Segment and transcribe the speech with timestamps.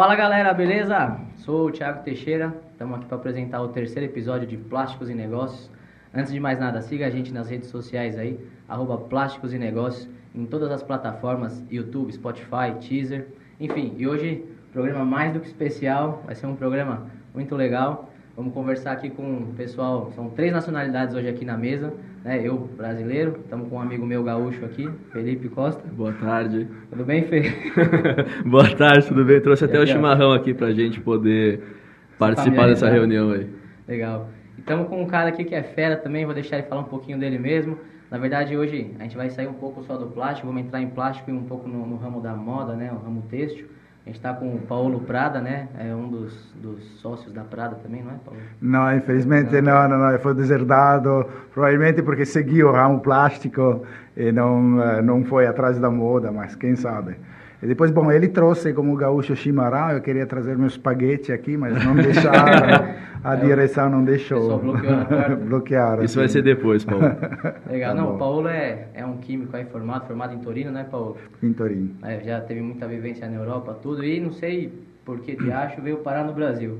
[0.00, 1.20] Fala galera, beleza?
[1.36, 5.70] Sou o Thiago Teixeira, estamos aqui para apresentar o terceiro episódio de Plásticos e Negócios.
[6.14, 10.08] Antes de mais nada, siga a gente nas redes sociais aí, arroba Plásticos e Negócios,
[10.34, 13.28] em todas as plataformas, YouTube, Spotify, Teaser,
[13.60, 13.94] enfim.
[13.98, 14.42] E hoje,
[14.72, 18.09] programa mais do que especial, vai ser um programa muito legal.
[18.40, 21.92] Vamos conversar aqui com o pessoal, são três nacionalidades hoje aqui na mesa,
[22.24, 22.40] né?
[22.42, 25.86] Eu, brasileiro, estamos com um amigo meu gaúcho aqui, Felipe Costa.
[25.92, 26.66] Boa tarde.
[26.88, 27.52] Tudo bem, Fê?
[28.48, 29.42] Boa tarde, tudo bem?
[29.42, 31.62] Trouxe até o chimarrão aqui pra gente poder
[32.18, 33.46] participar dessa reunião aí.
[33.86, 34.30] Legal.
[34.56, 37.18] Estamos com um cara aqui que é fera também, vou deixar ele falar um pouquinho
[37.18, 37.76] dele mesmo.
[38.10, 40.88] Na verdade, hoje a gente vai sair um pouco só do plástico, vamos entrar em
[40.88, 42.90] plástico e um pouco no, no ramo da moda, né?
[42.90, 43.66] O ramo têxtil.
[44.10, 45.68] A gente está com o Paulo Prada, né?
[45.78, 48.40] É um dos, dos sócios da Prada também, não é, Paulo?
[48.60, 50.18] Não, infelizmente não, não, não.
[50.18, 51.24] Foi deserdado,
[51.54, 56.56] provavelmente porque seguiu o ramo plástico e não, eh, não foi atrás da moda, mas
[56.56, 57.14] quem sabe.
[57.62, 61.84] E depois, bom, ele trouxe como gaúcho chimarrão, eu queria trazer meus espaguete aqui, mas
[61.84, 64.58] não deixaram, a direção não deixou.
[64.58, 66.02] bloqueou Bloquearam.
[66.02, 67.04] Isso vai ser depois, Paulo.
[67.70, 70.86] Legal, tá não, o Paulo é, é um químico aí formado, formado em Torino, né,
[70.90, 71.18] Paulo?
[71.42, 71.90] Em Torino.
[72.02, 74.72] É, já teve muita vivência na Europa, tudo, e não sei
[75.04, 76.78] por que de acho veio parar no Brasil.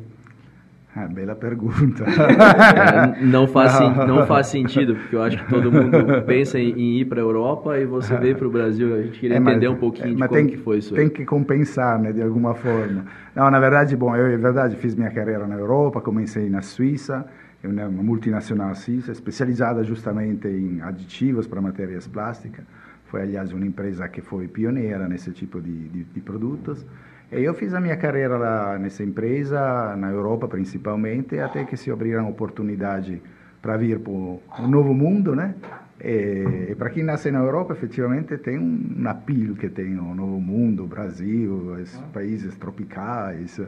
[0.94, 2.04] Ah, bela pergunta.
[2.04, 7.00] É, não, faz, não faz sentido, porque eu acho que todo mundo pensa em, em
[7.00, 8.94] ir para a Europa e você veio para o Brasil.
[8.94, 10.94] A gente queria é, mas, entender um pouquinho é, de como que foi isso.
[10.94, 13.04] Tem que compensar, né, de alguma forma.
[13.36, 17.24] Não, na verdade, bom, eu, na verdade, fiz minha carreira na Europa, comecei na Suíça,
[17.62, 22.64] é uma multinacional suíça, especializada justamente em aditivos para matérias plásticas.
[23.06, 26.86] Foi, aliás, uma empresa que foi pioneira nesse tipo de, de, de produtos.
[27.32, 32.28] Eu fiz a minha carreira lá nessa empresa, na Europa principalmente, até que se abriram
[32.28, 33.22] oportunidade
[33.62, 35.54] para vir para um novo mundo, né?
[36.02, 40.82] E, para quem nasce na Europa, efetivamente tem um apelo que tem o novo mundo,
[40.82, 43.60] o Brasil, os países tropicais.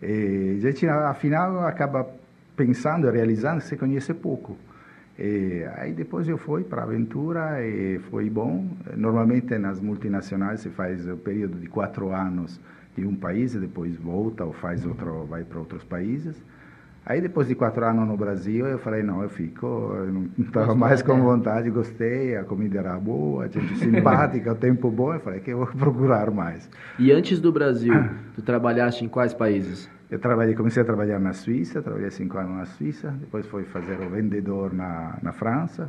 [0.00, 2.08] E a gente, afinal, acaba
[2.56, 4.56] pensando e realizando que se conhece pouco.
[5.18, 8.66] E aí depois eu fui para a aventura e foi bom.
[8.96, 12.58] Normalmente nas multinacionais se faz o período de quatro anos
[12.96, 16.36] em um país e depois volta ou faz outro, vai para outros países.
[17.04, 20.74] Aí depois de quatro anos no Brasil, eu falei, não, eu fico, eu não estava
[20.74, 25.20] mais com vontade, gostei, a comida era boa, a gente simpática, o tempo bom, eu
[25.20, 26.68] falei que eu vou procurar mais.
[26.98, 27.94] E antes do Brasil,
[28.34, 29.88] tu trabalhaste em quais países?
[30.10, 33.98] Eu trabalhei, comecei a trabalhar na Suíça, trabalhei cinco anos na Suíça, depois fui fazer
[34.00, 35.88] o vendedor na, na França,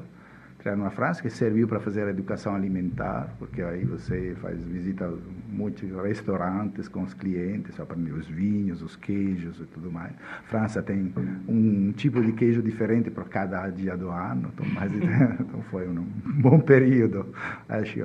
[0.62, 5.12] criar uma França que serviu para fazer a educação alimentar, porque aí você faz visita
[5.50, 10.14] muitos restaurantes com os clientes, aprende os vinhos, os queijos e tudo mais.
[10.44, 11.12] França tem
[11.48, 16.06] um tipo de queijo diferente para cada dia do ano, então, mas, então foi um
[16.42, 17.34] bom período.
[17.68, 18.02] Acho que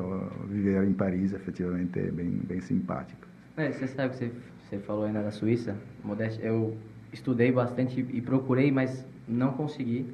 [0.49, 3.27] viver em Paris efetivamente é bem, bem simpático.
[3.59, 4.33] É, você sabe que você,
[4.69, 6.75] você falou ainda da Suíça, modéstia, eu
[7.13, 10.07] estudei bastante e procurei, mas não consegui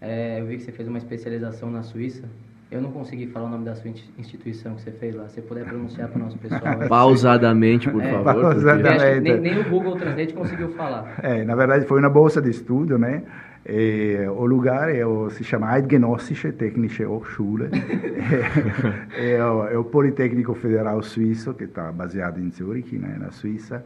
[0.00, 2.28] é, eu vi que você fez uma especialização na Suíça.
[2.70, 5.28] Eu não consegui falar o nome da sua instituição que você fez lá.
[5.28, 6.62] Se você puder pronunciar para o nosso pessoal.
[6.88, 8.42] Pausadamente, por é, favor.
[8.42, 9.20] Pausadamente.
[9.20, 11.18] Nem, nem, o Google Translate conseguiu falar.
[11.20, 13.24] É, na verdade, foi uma bolsa de estudo, né?
[13.66, 17.70] E, o lugar é o, se chama Eidgenössische Technische Hochschule.
[19.18, 23.32] é, é, o, é, o, Politécnico Federal Suíço, que está baseado em Zurich, né, na
[23.32, 23.84] Suíça,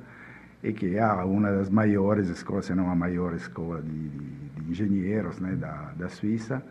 [0.63, 5.39] e que é uma das maiores escolas, se não a maior escola de de engenheiros
[5.41, 6.63] né, da, da Suíça,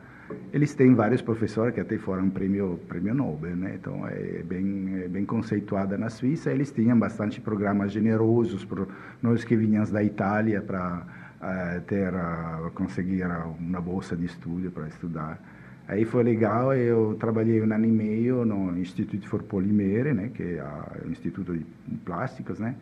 [0.52, 3.76] eles têm vários professores que até foram prêmio prêmio Nobel, né?
[3.76, 6.52] Então é bem é bem conceituada na Suíça.
[6.52, 8.86] Eles tinham bastante programas generosos para
[9.22, 11.06] nós que vinhamos da Itália para
[11.42, 13.26] uh, ter uh, conseguir
[13.60, 15.40] uma bolsa de estudo para estudar.
[15.88, 16.74] Aí foi legal.
[16.74, 20.30] Eu trabalhei um ano e meio no Instituto for Polymere, né?
[20.34, 20.66] Que é
[21.06, 21.66] o Instituto de
[22.06, 22.76] Plásticos, né?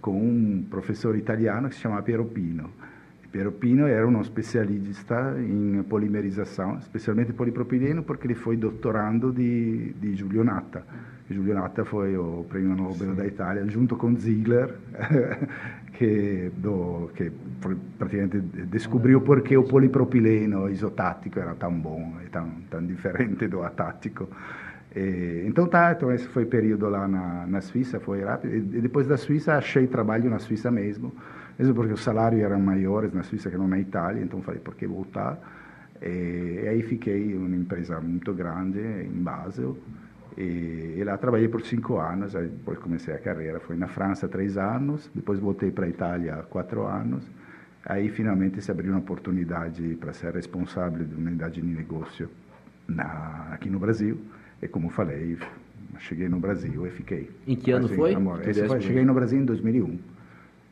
[0.00, 2.70] Com um professor italiano que se chama Piero Pino.
[3.32, 10.14] Piero Pino era um especialista em polimerização, especialmente polipropileno, porque ele foi doutorando de, de
[10.14, 10.84] Giulio Natta.
[11.30, 13.14] Giulio Natta foi o prêmio Nobel Sim.
[13.14, 14.74] da Itália, junto com Ziegler,
[15.96, 17.32] que, do, que
[17.98, 24.28] praticamente descobriu porque o polipropileno isotático era tão bom e tão, tão diferente do atático.
[24.94, 28.54] E, então tá, então esse foi o período lá na, na Suíça, foi rápido.
[28.54, 31.14] E depois da Suíça achei trabalho na Suíça mesmo
[31.58, 34.74] mesmo porque os salários eram maiores na Suíça que não na Itália, então falei, por
[34.74, 35.38] que voltar?
[36.00, 39.76] E, e aí fiquei em uma empresa muito grande, em Basel,
[40.36, 44.26] e, e, lá trabalhei por cinco anos, aí depois comecei a carreira, fui na França
[44.26, 47.22] três anos, depois voltei para a Itália quatro anos,
[47.84, 52.30] aí finalmente se abriu uma oportunidade para ser responsável de uma unidade de negócio
[52.88, 54.18] na, aqui no Brasil,
[54.62, 55.36] e como falei,
[55.98, 57.30] cheguei no Brasil e fiquei.
[57.46, 58.14] Em que ano foi?
[58.68, 58.80] foi?
[58.80, 59.98] Cheguei no Brasil em 2001.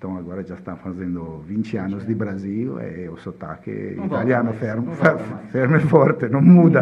[0.00, 4.92] Então agora já está fazendo 20 anos de Brasil e o sotaque Não italiano fermo,
[5.50, 6.80] fermo e forte, não muda.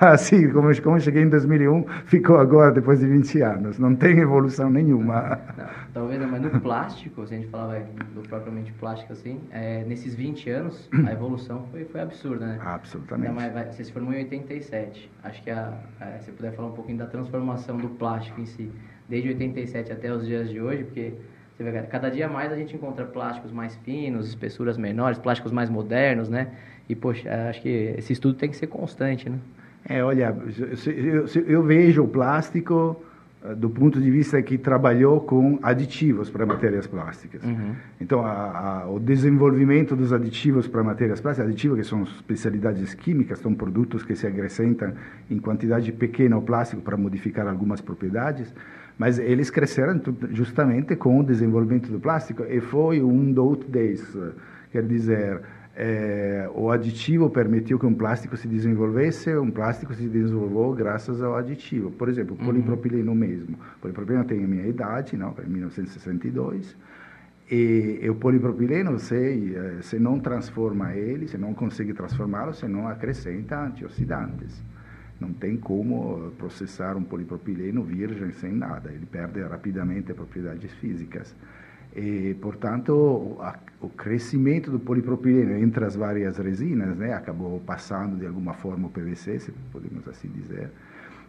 [0.00, 3.78] Assim, como, como cheguei em 2001, ficou agora depois de 20 anos.
[3.78, 5.38] Não tem evolução nenhuma.
[5.56, 9.84] Não, talvez mas no plástico, se a gente falar vai, do propriamente plástico assim, é,
[9.84, 12.58] nesses 20 anos a evolução foi, foi absurda, né?
[12.60, 13.32] Absolutamente.
[13.32, 15.08] Mais, vai, você se formou em 87.
[15.22, 18.72] Acho que a, a, se puder falar um pouquinho da transformação do plástico em si,
[19.08, 21.14] desde 87 até os dias de hoje, porque
[21.64, 26.28] vê, cada dia mais a gente encontra plásticos mais finos, espessuras menores, plásticos mais modernos,
[26.28, 26.48] né?
[26.88, 29.38] E, poxa, acho que esse estudo tem que ser constante, né?
[29.88, 30.36] É, olha,
[30.86, 33.02] eu, eu vejo o plástico
[33.44, 37.42] eh, do ponto de vista que trabalhou com aditivos para matérias plásticas.
[37.44, 37.74] Uhum.
[38.00, 43.38] Então, a, a, o desenvolvimento dos aditivos para matérias plásticas, aditivos que são especialidades químicas,
[43.38, 44.92] são produtos que se acrescentam
[45.30, 48.52] em quantidade pequena ao plástico para modificar algumas propriedades,
[48.98, 50.00] mas eles cresceram
[50.30, 54.34] justamente com o desenvolvimento do plástico e foi um dos desses.
[54.72, 55.40] Quer dizer,
[55.76, 61.36] eh, o aditivo permitiu que um plástico se desenvolvesse, um plástico se desenvolveu graças ao
[61.36, 61.92] aditivo.
[61.92, 63.56] Por exemplo, o polipropileno mesmo.
[63.76, 66.76] O polipropileno tem a minha idade, não, é 1962.
[67.48, 72.66] E, e o polipropileno, você, eh, se não transforma ele, se não consegue transformá-lo, você
[72.66, 74.60] não acrescenta antioxidantes.
[75.20, 81.34] Não tem como processar um polipropileno virgem sem nada, ele perde rapidamente propriedades físicas.
[81.96, 88.16] E, portanto, o, a, o crescimento do polipropileno entre as várias resinas né, acabou passando
[88.16, 90.70] de alguma forma o PVC, se podemos assim dizer,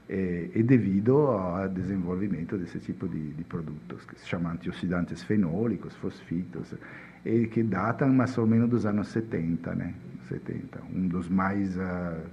[0.10, 5.96] e, e devido ao desenvolvimento desse tipo de, de produtos, que se chamam antioxidantes fenólicos,
[5.96, 6.74] fosfitos,
[7.26, 9.94] e que datam mais ou menos dos anos 70, né?
[10.30, 10.80] 70.
[10.94, 11.82] Um dos mais uh,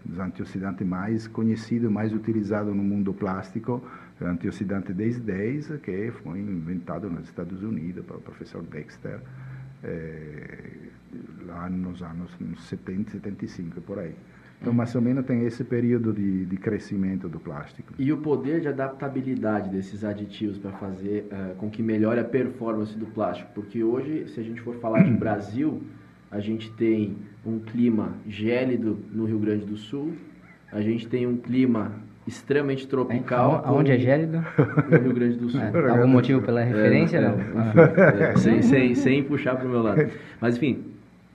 [0.05, 3.83] dos antioxidantes mais conhecidos, mais utilizado no mundo plástico,
[4.21, 9.21] é o antioxidante 1010, que foi inventado nos Estados Unidos pelo professor Dexter,
[9.85, 10.89] eh,
[11.47, 12.31] lá nos anos
[12.69, 14.15] 70, 75, por aí.
[14.61, 17.93] Então, mais ou menos tem esse período de, de crescimento do plástico.
[17.99, 22.97] E o poder de adaptabilidade desses aditivos para fazer eh, com que melhore a performance
[22.99, 23.51] do plástico?
[23.55, 25.83] Porque hoje, se a gente for falar de Brasil,
[26.31, 30.13] a gente tem um clima gélido no Rio Grande do Sul,
[30.73, 31.93] a gente tem um clima
[32.27, 33.63] extremamente tropical.
[33.65, 34.45] Aonde é gélido?
[34.91, 35.61] No Rio Grande do Sul.
[35.61, 37.31] É, algum motivo pela referência, É, não?
[37.39, 38.31] é, Ah.
[38.33, 40.11] é, sem, sem, sem puxar para o meu lado.
[40.41, 40.85] Mas enfim,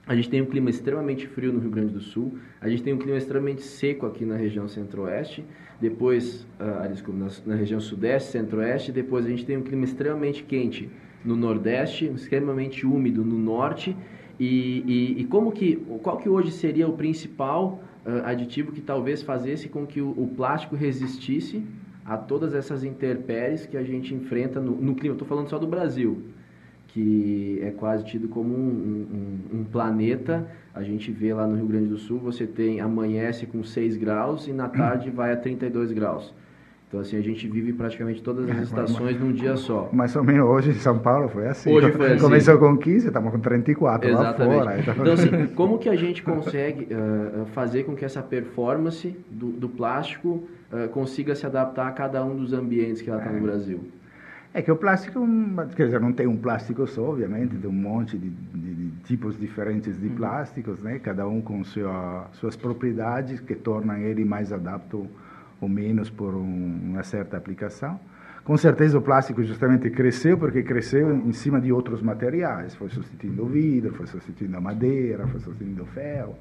[0.06, 2.92] a gente tem um clima extremamente frio no Rio Grande do Sul, a gente tem
[2.92, 5.42] um clima extremamente seco aqui na região centro-oeste,
[5.80, 10.42] depois, ah, desculpa, na, na região sudeste, centro-oeste, depois a gente tem um clima extremamente
[10.44, 10.90] quente
[11.24, 13.96] no nordeste, extremamente úmido no norte,
[14.38, 19.22] e, e, e como que, qual que hoje seria o principal ah, aditivo que talvez
[19.22, 21.62] fazesse com que o, o plástico resistisse
[22.04, 25.14] a todas essas intempéries que a gente enfrenta no, no clima.
[25.14, 26.20] Estou falando só do Brasil,
[26.88, 30.48] que é quase tido como um, um, um, planeta.
[30.74, 34.48] A gente vê lá no Rio Grande do Sul, você tem amanhece com 6 graus
[34.48, 36.34] e na tarde vai a 32 graus.
[36.92, 39.88] Então, assim, a gente vive praticamente todas as estações num dia só.
[39.94, 41.72] Mais ou menos hoje em São Paulo foi assim.
[41.72, 42.22] Hoje foi assim.
[42.22, 44.58] Começou com 15, estamos com 34 Exatamente.
[44.58, 44.78] lá fora.
[44.78, 49.70] Então, assim, como que a gente consegue uh, fazer com que essa performance do, do
[49.70, 53.80] plástico uh, consiga se adaptar a cada um dos ambientes que ela está no Brasil?
[54.52, 55.26] É que o plástico,
[55.74, 59.40] quer dizer, não tem um plástico só, obviamente, tem um monte de, de, de tipos
[59.40, 60.98] diferentes de plásticos, né?
[60.98, 65.08] Cada um com sua, suas propriedades que tornam ele mais adapto
[65.62, 67.98] ou menos por um, uma certa aplicação.
[68.44, 73.44] Com certeza o plástico justamente cresceu porque cresceu em cima de outros materiais, foi substituindo
[73.44, 76.34] o vidro, foi substituindo a madeira, foi substituindo o ferro.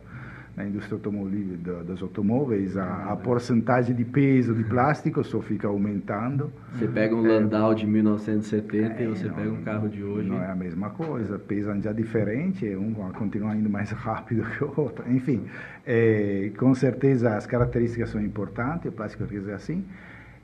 [0.55, 6.51] Na indústria automóvel, dos automóveis, a, a porcentagem de peso de plástico só fica aumentando.
[6.73, 10.27] Você pega um Landau de 1970 é, e você não, pega um carro de hoje.
[10.27, 14.63] Não é a mesma coisa, pesam já diferente, um vai continuar indo mais rápido que
[14.63, 15.09] o outro.
[15.09, 15.45] Enfim,
[15.87, 19.85] é, com certeza as características são importantes, o plástico é assim.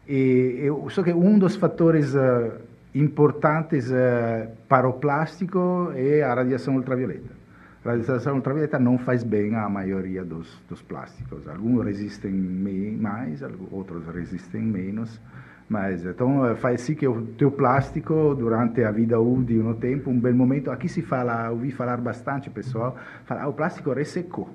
[0.07, 2.53] E, eu, só que um dos fatores uh,
[2.95, 7.36] importantes uh, para o plástico é a radiação ultravioleta.
[7.87, 11.47] A radiação ultravioleta não faz bem à maioria dos, dos plásticos.
[11.47, 13.41] Alguns resistem mais,
[13.71, 15.21] outros resistem menos.
[15.69, 20.19] Mas então faz sim que o teu plástico durante a vida útil no tempo, um
[20.19, 24.49] bel momento, aqui se fala, ouvi falar bastante pessoal, fala, ah, o plástico ressecou.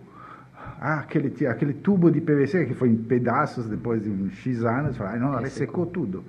[0.78, 4.98] Ah, aquele, aquele tubo de PVC que foi em pedaços depois de uns X anos,
[4.98, 6.22] fala, ah, não, ressecou tudo.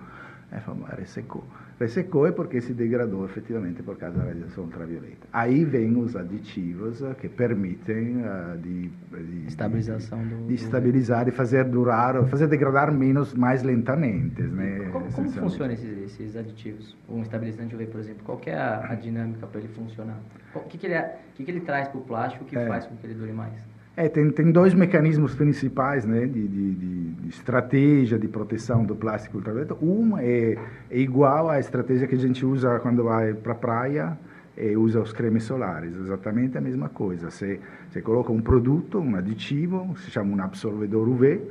[0.49, 1.43] Aí falamos, ressecou.
[1.83, 5.27] Ressecou é porque se degradou efetivamente por causa da radiação ultravioleta.
[5.33, 11.31] Aí vêm os aditivos uh, que permitem uh, de, de, estabilização do, de estabilizar e
[11.31, 14.41] fazer durar, fazer degradar menos, mais lentamente.
[14.41, 16.95] Né, como, como funcionam esses, esses, aditivos?
[17.09, 20.19] Um estabilizante UV, por exemplo, qual é a, a dinâmica para ele funcionar?
[20.55, 22.65] O que, que, ele, é, que, que ele traz para o plástico que é.
[22.65, 23.72] faz com que ele dure mais?
[23.95, 29.37] É, tem, tem dois mecanismos principais né, de, de, de, estratégia de proteção do plástico
[29.37, 29.75] ultravioleta.
[29.75, 30.57] Uma é,
[30.89, 34.17] é igual à estratégia que a gente usa quando vai para a praia
[34.57, 37.29] e usa os cremes solares, exatamente a mesma coisa.
[37.29, 41.41] Você, você coloca um produto, um aditivo, se chama um absorvedor UV,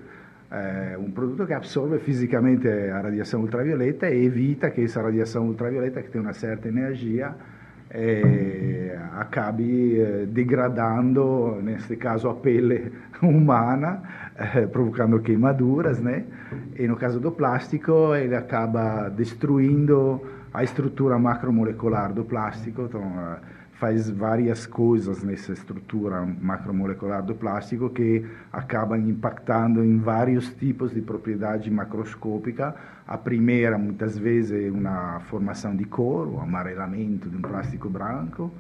[0.51, 6.03] é, um produto que absorve fisicamente a radiação ultravioleta e evita que essa radiação ultravioleta,
[6.03, 7.35] que tem uma certa energia,
[7.93, 12.91] eh, acabi eh, degradando, neste caso, a pele
[13.23, 14.03] umana,
[14.37, 16.25] eh, provocando queimaduras, né?
[16.77, 20.21] E no caso do plástico, ele acaba destruindo
[20.53, 23.03] a estrutura macromolecular do plástico, então
[23.83, 31.01] faz várias coisas nessa estrutura macromolecular do plástico que acabam impactando em vários tipos de
[31.01, 32.77] propriedade macroscópica.
[33.05, 38.53] A primeira, muitas vezes, é uma formação de cor, o amarelamento de um plástico branco.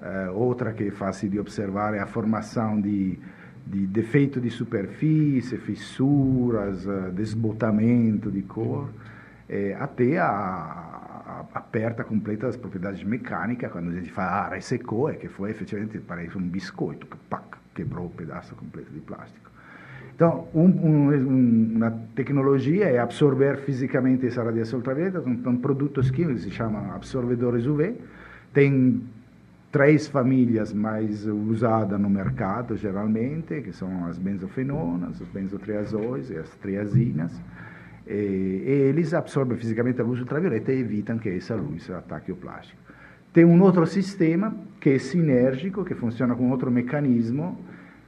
[0.00, 3.18] Uh, outra que é fácil de observar é a formação de,
[3.66, 10.91] de defeito de superfície, fissuras, uh, desbotamento de cor, uh, até a
[11.54, 15.98] aperta completa das propriedades mecânicas, quando a gente fala, ah, ressecou, é que foi efetivamente,
[15.98, 17.44] parece um biscoito, que pac,
[17.74, 19.50] quebrou o um pedaço completo de plástico.
[20.14, 26.42] Então, um, um, uma tecnologia é absorver fisicamente essa radiação ultravioleta, são, são produtos químicos,
[26.42, 27.96] se chamam absorvedores UV,
[28.52, 29.02] tem
[29.72, 36.50] três famílias mais usadas no mercado, geralmente, que são as benzofenonas, os benzotriazóis e as
[36.56, 37.32] triazinas,
[38.06, 42.36] e, e eles absorvem fisicamente a luz ultravioleta e evitam que essa luz ataque o
[42.36, 42.80] plástico.
[43.32, 47.58] Tem um outro sistema que é sinérgico, que funciona com outro mecanismo,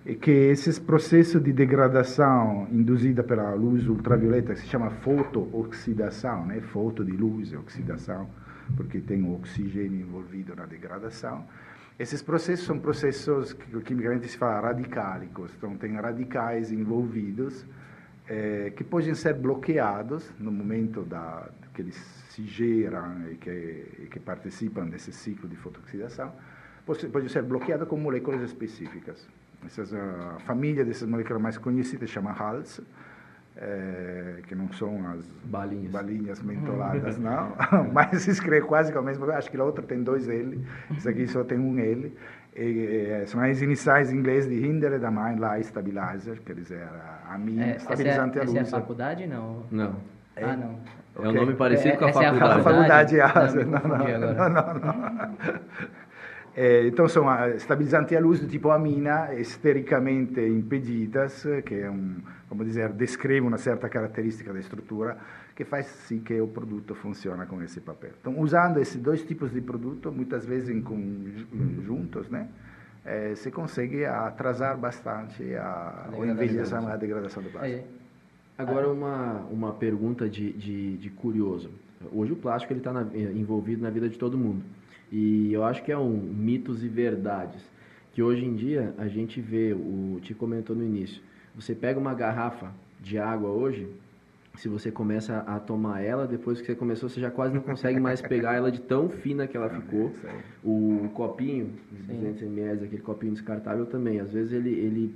[0.05, 6.61] e que esses processos de degradação induzida pela luz ultravioleta, que se chama fotooxidação, né?
[6.61, 8.29] foto de luz e oxidação,
[8.77, 11.47] porque tem o oxigênio envolvido na degradação.
[11.99, 17.65] Esses processos são processos que quimicamente se fala radicálicos, então tem radicais envolvidos,
[18.29, 21.97] é, que podem ser bloqueados no momento da, que eles
[22.31, 26.33] se geram e que, e que participam desse ciclo de fotoxidação,
[26.85, 29.27] podem ser bloqueados com moléculas específicas.
[29.65, 32.83] Essas, a família dessas moléculas mais conhecidas chama HALS,
[33.57, 37.55] é, que não são as balinhas, balinhas mentoladas, não,
[37.93, 40.61] mas se escreve quase com a mesma Acho que a outra tem dois L,
[40.97, 42.13] isso aqui só tem um L.
[42.57, 46.89] E, são as iniciais em inglês de Hinder da Mind Light Stabilizer, quer dizer,
[47.29, 48.57] a minha é, estabilizante essa é, a luz.
[48.57, 49.67] Essa é a faculdade, não?
[49.71, 49.97] Não.
[50.37, 50.79] É, ah, não.
[51.25, 52.39] É um nome parecido é, com a faculdade.
[52.39, 55.35] É a faculdade, a faculdade não, não, não, não, não.
[56.57, 62.19] É, então, são estabilizantes a luz do tipo amina, estericamente impedidas, que é um,
[62.49, 65.17] como dizer, descreve uma certa característica da estrutura,
[65.55, 68.11] que faz sim que o produto funcione com esse papel.
[68.21, 70.83] Então, usando esses dois tipos de produto, muitas vezes em,
[71.85, 72.49] juntos, né,
[73.05, 77.85] é, se consegue atrasar bastante a, a o envelhecimento, a degradação do plástico.
[78.57, 81.71] Agora, uma, uma pergunta de, de, de curioso.
[82.13, 82.93] Hoje o plástico está
[83.35, 84.63] envolvido na vida de todo mundo.
[85.11, 87.63] E eu acho que é um mitos e verdades.
[88.13, 91.21] Que hoje em dia a gente vê, o Ti comentou no início,
[91.55, 92.71] você pega uma garrafa
[93.01, 93.89] de água hoje,
[94.57, 97.99] se você começa a tomar ela, depois que você começou, você já quase não consegue
[97.99, 100.13] mais pegar ela de tão fina que ela ficou.
[100.63, 105.15] O copinho, 200 ml, aquele copinho descartável também, às vezes ele, ele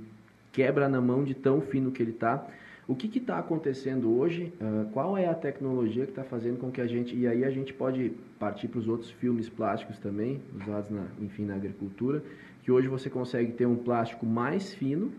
[0.51, 2.45] quebra na mão de tão fino que ele está.
[2.87, 4.51] O que está acontecendo hoje?
[4.59, 7.15] Uh, qual é a tecnologia que está fazendo com que a gente...
[7.15, 11.45] E aí a gente pode partir para os outros filmes plásticos também, usados, na, enfim,
[11.45, 12.23] na agricultura,
[12.63, 15.11] que hoje você consegue ter um plástico mais fino,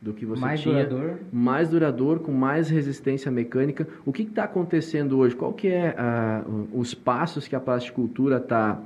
[0.00, 1.18] do que você mais tinha, duradouro.
[1.32, 3.86] mais duradouro, com mais resistência mecânica.
[4.06, 5.34] O que está acontecendo hoje?
[5.34, 8.80] Qual que é uh, os passos que a plasticultura está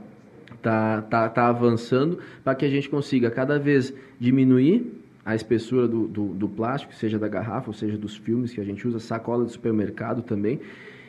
[0.62, 6.08] tá, tá, tá avançando para que a gente consiga cada vez diminuir a espessura do,
[6.08, 9.44] do, do, plástico, seja da garrafa, ou seja dos filmes que a gente usa, sacola
[9.44, 10.60] de supermercado também,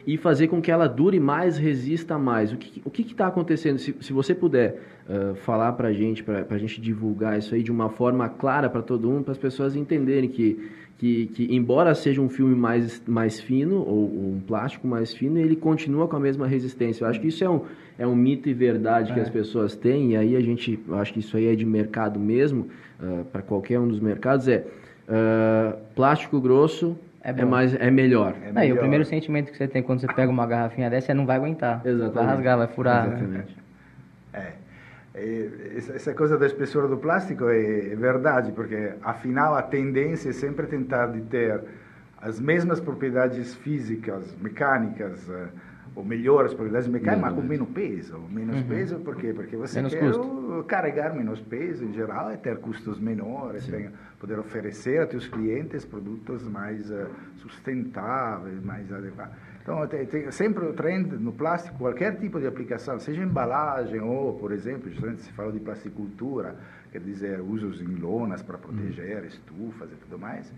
[0.05, 2.51] e fazer com que ela dure mais, resista mais.
[2.51, 3.79] O que o está acontecendo?
[3.79, 7.63] Se, se você puder uh, falar para a gente, para a gente divulgar isso aí
[7.63, 11.95] de uma forma clara para todo mundo, para as pessoas entenderem que, que, que, embora
[11.95, 16.17] seja um filme mais, mais fino, ou, ou, um plástico mais fino, ele continua com
[16.17, 17.05] a mesma resistência.
[17.05, 17.61] Eu acho que isso é um,
[17.97, 19.13] é um mito e verdade é.
[19.13, 21.65] que as pessoas têm, e aí a gente, eu acho que isso aí é de
[21.65, 22.67] mercado mesmo,
[22.99, 24.65] uh, para qualquer um dos mercados, é
[25.07, 28.35] uh, plástico grosso é, é, mais, é melhor.
[28.43, 28.77] É melhor.
[28.77, 31.37] o primeiro sentimento que você tem quando você pega uma garrafinha dessa é não vai
[31.37, 31.81] aguentar.
[31.85, 32.13] Exatamente.
[32.13, 33.07] Vai rasgar, vai furar.
[33.07, 33.57] Exatamente.
[34.33, 34.51] É.
[35.95, 40.65] Essa coisa da espessura do plástico é, é verdade, porque afinal a tendência é sempre
[40.65, 41.61] tentar de ter
[42.19, 45.29] as mesmas propriedades físicas, mecânicas,
[45.95, 48.19] ou melhores propriedades mecânicas, mas com menos peso.
[48.29, 48.67] Menos uhum.
[48.67, 49.33] peso por quê?
[49.33, 50.65] Porque você menos quer custo.
[50.67, 55.85] carregar menos peso em geral é ter custos menores, tem, poder oferecer a seus clientes
[55.85, 57.07] produtos mais uh,
[57.37, 59.35] sustentáveis, mais adequados.
[59.61, 64.33] Então, tem, tem, sempre o trend no plástico, qualquer tipo de aplicação, seja embalagem ou,
[64.33, 66.55] por exemplo, justamente se fala de plasticultura,
[66.91, 69.27] quer dizer, usos em lonas para proteger uhum.
[69.27, 70.51] estufas e tudo mais,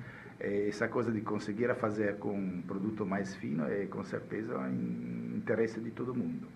[0.67, 5.79] essa coisa de conseguir fazer com um produto mais fino é com certeza em interesse
[5.79, 6.47] de todo mundo.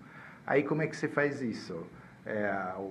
[0.46, 1.86] Aí como é que você faz isso?
[2.26, 2.82] É, o,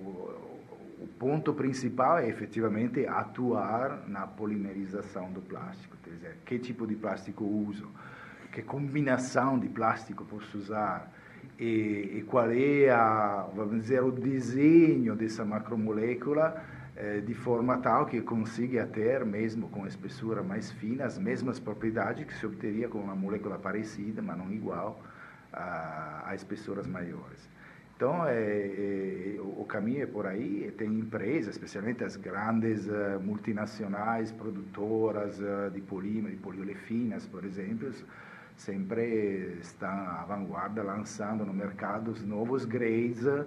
[1.00, 6.96] o, ponto principal é efetivamente atuar na polimerização do plástico, quer dizer, que tipo de
[6.96, 7.88] plástico uso,
[8.52, 11.12] que combinação de plástico posso usar
[11.58, 16.62] e, e qual é a, vamos dizer, o desenho dessa macromolécula
[17.00, 22.24] eh, de forma tal que consiga ter, mesmo com espessura mais fina, as mesmas propriedades
[22.26, 25.00] que se obteria com uma molécula parecida, mas não igual,
[25.52, 27.48] a, a espessuras maiores.
[27.94, 30.74] Então, é, é, o caminho é por aí.
[30.76, 37.92] Tem empresas, especialmente as grandes uh, multinacionais produtoras uh, de polímero, de poliolefinas, por exemplo,
[38.56, 43.46] sempre estão à vanguarda lançando no mercado os novos grades uh,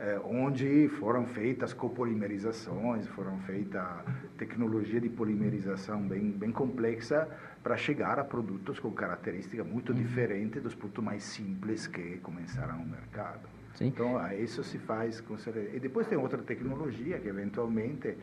[0.00, 4.02] é, onde foram feitas copolimerizações, foram feita
[4.38, 7.28] tecnologia de polimerização bem, bem complexa
[7.62, 9.98] para chegar a produtos com característica muito uhum.
[9.98, 13.46] diferente dos produtos mais simples que começaram no mercado.
[13.74, 13.88] Sim.
[13.88, 15.76] Então, isso se faz com certeza.
[15.76, 18.16] E depois tem outra tecnologia que eventualmente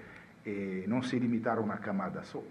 [0.44, 2.42] eh, não se limitar a uma camada só.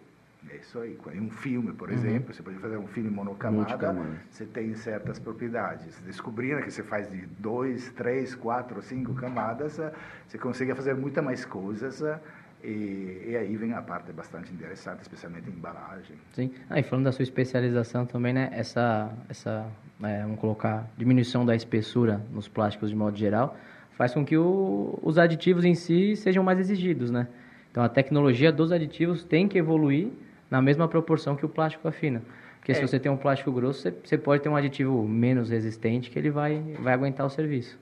[0.54, 1.94] Isso aí, em um filme, por uhum.
[1.94, 3.94] exemplo, você pode fazer um filme monocamada,
[4.30, 6.00] você tem certas propriedades.
[6.04, 9.92] Descobrindo que você faz de dois, três, quatro, cinco camadas, eh,
[10.26, 12.18] você consegue fazer muitas mais coisas eh,
[12.64, 16.16] e, e, aí vem a parte bastante interessante, especialmente em embalagem.
[16.32, 16.50] Sim.
[16.70, 18.48] Ah, e falando da sua especialização também, né?
[18.52, 19.66] Essa, essa
[20.02, 23.56] é, vamos colocar, diminuição da espessura nos plásticos de modo geral,
[23.92, 27.28] faz com que o, os aditivos em si sejam mais exigidos, né?
[27.70, 30.10] Então a tecnologia dos aditivos tem que evoluir
[30.50, 32.23] na mesma proporção que o plástico afina.
[32.59, 32.75] Porque é.
[32.75, 36.19] se você tem um plástico grosso, você, você, pode ter um aditivo menos resistente que
[36.19, 37.78] ele vai, vai aguentar o serviço.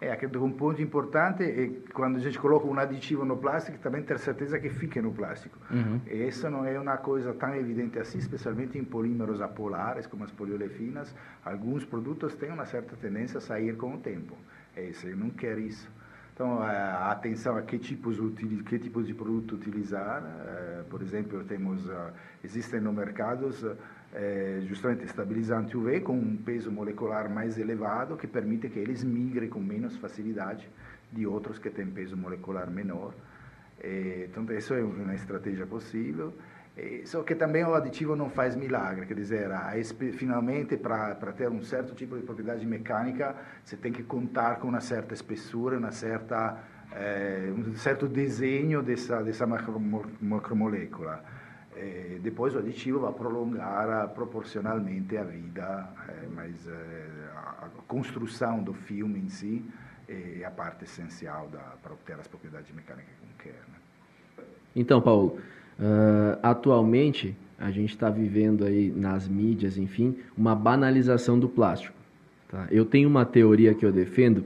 [0.00, 4.18] É, um ponto importante é quando a gente coloca um aditivo no plástico, também ter
[4.18, 5.56] certeza que fique no plástico.
[5.70, 6.00] Uhum.
[6.10, 10.32] E isso não é uma coisa tão evidente assim, especialmente em polímeros apolares, como as
[10.32, 11.14] poliolefinas.
[11.44, 14.34] Alguns produtos têm uma certa tendência a sair com o tempo.
[14.74, 15.88] É isso, eu não quero isso.
[16.34, 18.16] Então, a atenção a que tipos,
[18.66, 20.22] que tipos de produto utilizar.
[20.24, 23.50] Eh, por exemplo, temos, eh, existem no mercado
[24.14, 29.50] eh, justamente estabilizante UV com um peso molecular mais elevado que permite que eles migrem
[29.50, 30.66] com menos facilidade
[31.12, 33.12] de outros que têm peso molecular menor.
[34.24, 36.32] Então, isso é uma estratégia possível.
[36.76, 39.50] É, só que também o aditivo não faz milagre, quer dizer,
[40.14, 44.80] finalmente para ter um certo tipo de propriedade mecânica, você tem que contar com uma
[44.80, 46.58] certa espessura, uma certa,
[46.92, 51.22] é, um certo desenho dessa, dessa macromolécula.
[51.76, 56.68] É, depois o aditivo vai prolongar proporcionalmente a vida, é, mas
[57.34, 59.64] a, a, construção do filme em si
[60.08, 61.50] é a parte essencial
[61.82, 63.60] para obter as propriedades mecânicas que quer.
[63.68, 64.44] Né?
[64.74, 65.40] Então, Paulo,
[65.82, 71.92] Uh, atualmente, a gente está vivendo aí nas mídias, enfim, uma banalização do plástico.
[72.48, 72.68] Tá?
[72.70, 74.44] Eu tenho uma teoria que eu defendo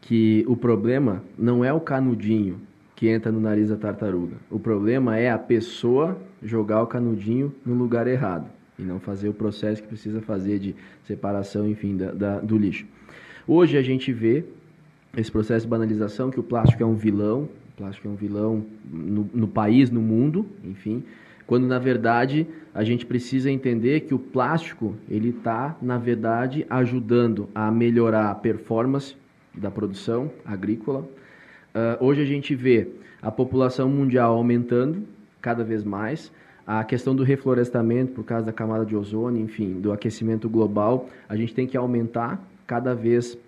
[0.00, 2.58] que o problema não é o canudinho
[2.96, 4.36] que entra no nariz da tartaruga.
[4.50, 8.48] O problema é a pessoa jogar o canudinho no lugar errado
[8.78, 10.74] e não fazer o processo que precisa fazer de
[11.04, 12.86] separação, enfim, da, da, do lixo.
[13.46, 14.42] Hoje a gente vê
[15.16, 17.48] esse processo de banalização que o plástico é um vilão,
[17.78, 21.04] plástico é um vilão no, no país, no mundo, enfim,
[21.46, 27.48] quando na verdade a gente precisa entender que o plástico ele está na verdade ajudando
[27.54, 29.16] a melhorar a performance
[29.54, 31.00] da produção agrícola.
[31.00, 32.88] Uh, hoje a gente vê
[33.22, 35.04] a população mundial aumentando
[35.40, 36.32] cada vez mais,
[36.66, 41.36] a questão do reflorestamento por causa da camada de ozônio, enfim, do aquecimento global, a
[41.36, 43.38] gente tem que aumentar cada vez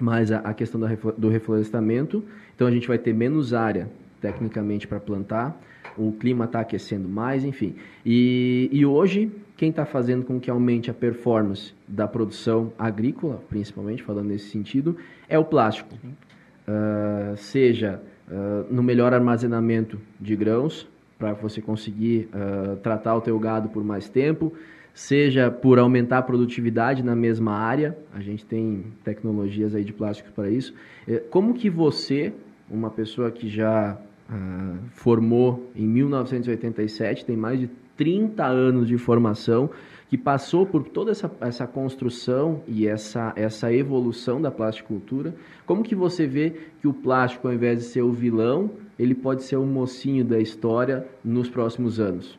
[0.00, 0.80] mais a, a questão
[1.16, 2.24] do reflorestamento.
[2.54, 3.88] Então a gente vai ter menos área
[4.20, 5.60] tecnicamente para plantar,
[5.98, 7.74] o clima está aquecendo mais, enfim.
[8.06, 14.02] E, e hoje, quem está fazendo com que aumente a performance da produção agrícola, principalmente
[14.02, 14.96] falando nesse sentido,
[15.28, 15.94] é o plástico.
[15.94, 23.38] Uh, seja uh, no melhor armazenamento de grãos, para você conseguir uh, tratar o teu
[23.38, 24.52] gado por mais tempo,
[24.94, 30.32] seja por aumentar a produtividade na mesma área, a gente tem tecnologias aí de plásticos
[30.32, 30.74] para isso.
[31.08, 32.32] É, como que você,
[32.70, 39.70] uma pessoa que já ah, formou em 1987, tem mais de 30 anos de formação,
[40.08, 45.94] que passou por toda essa, essa construção e essa, essa evolução da plasticultura, como que
[45.94, 49.64] você vê que o plástico, ao invés de ser o vilão, ele pode ser o
[49.64, 52.38] mocinho da história nos próximos anos?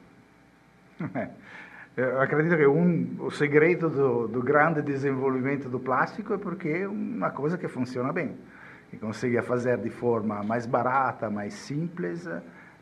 [1.95, 6.87] Eu acredito que um, o segredo do, do, grande desenvolvimento do plástico é porque é
[6.87, 8.35] uma coisa que funciona bem,
[8.89, 12.27] que consegue fazer de forma mais barata, mais simples,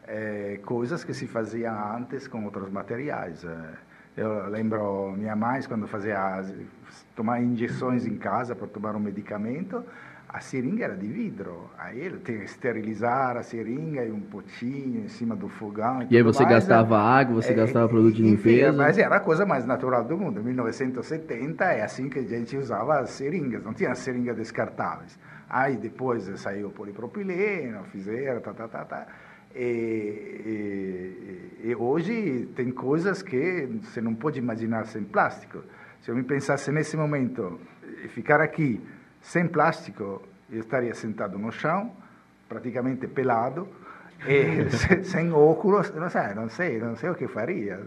[0.07, 3.45] é, coisas que se faziam antes com outros materiais.
[4.15, 6.41] Eu lembro minha mãe quando fazia
[7.13, 9.83] tomar injeções em casa para tomar um medicamento,
[10.33, 11.69] a seringa era de vidro.
[11.77, 16.03] Aí ele tinha que esterilizar a seringa e um potinho em cima do fogão.
[16.03, 16.55] E, e aí você mais.
[16.55, 18.71] gastava água, você é, gastava produto de limpeza.
[18.71, 20.39] Mas era a coisa mais natural do mundo.
[20.39, 25.19] Em 1970 é assim que a gente usava as seringas, não tinha seringas descartáveis.
[25.49, 29.07] Aí depois saiu o polipropileno, fizeram, tá, tá, tá, tá.
[29.53, 35.61] E, e, e, hoje tem coisas que você não pode imaginar sem plástico.
[35.99, 37.59] Se eu me pensasse nesse momento,
[38.07, 38.79] ficar aqui
[39.21, 41.95] sem plástico, eu estaria sentado no chão,
[42.49, 43.67] praticamente pelado,
[44.27, 44.69] e
[45.05, 47.79] sem óculos, não sei, não sei, não sei o que faria.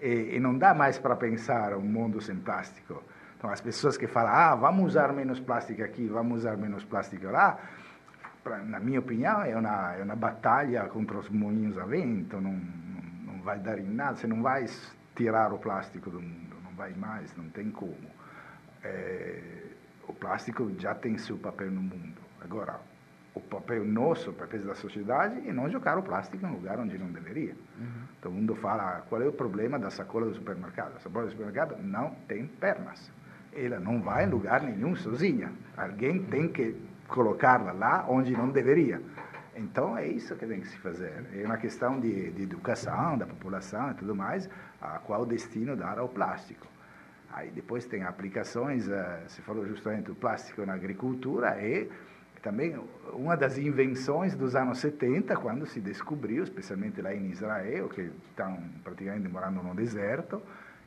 [0.00, 3.02] E, e não dá mais para pensar um mundo sem plástico.
[3.36, 7.26] Então, as pessoas que falam, ah, vamos usar menos plástico aqui, vamos usar menos plástico
[7.26, 7.58] lá,
[8.42, 12.52] pra, na minha opinião, é uma, é uma batalha contra os moinhos a vento, não,
[12.52, 14.66] não, não vai dar em nada, você não vai
[15.14, 17.96] tirar o plástico do mundo, não vai mais, não tem como.
[18.82, 19.65] É,
[20.08, 22.20] o plástico já tem seu papel no mundo.
[22.40, 22.80] Agora,
[23.34, 26.96] o papel nosso, o papel da sociedade, é não jogar o plástico em lugar onde
[26.96, 27.54] não deveria.
[27.78, 28.02] Uhum.
[28.22, 30.96] Todo mundo fala, qual é o problema da sacola do supermercado?
[30.96, 33.10] A sacola do supermercado não tem pernas.
[33.54, 35.52] Ela não vai em lugar nenhum sozinha.
[35.76, 36.76] Alguém tem que
[37.08, 39.02] colocá-la lá onde não deveria.
[39.54, 41.24] Então, é isso que tem que se fazer.
[41.34, 44.48] É uma questão de, de educação da população e tudo mais,
[44.80, 46.66] a qual destino dar ao plástico.
[47.36, 48.94] Aí depois tem aplicações, uh,
[49.28, 51.86] você falou justamente do plástico na agricultura, e
[52.42, 52.74] também
[53.12, 58.58] uma das invenções dos anos 70, quando se descobriu, especialmente lá em Israel, que estão
[58.82, 60.40] praticamente morando no deserto,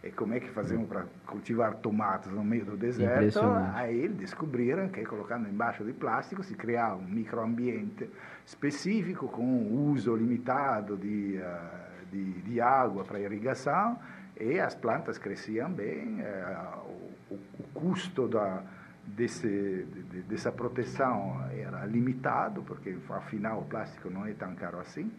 [0.04, 3.42] e como é que fazemos para cultivar tomates no meio do deserto?
[3.76, 8.10] Aí eles descobriram que colocando embaixo de plástico se criava um microambiente
[8.44, 14.00] específico com uso limitado de, uh, de, de água para irrigação
[14.39, 16.58] e as plantas cresciam bem, é,
[17.30, 18.63] o, o, custo da,
[19.06, 25.12] desse, de, dessa proteção era limitado, porque afinal o plástico não é tão caro assim.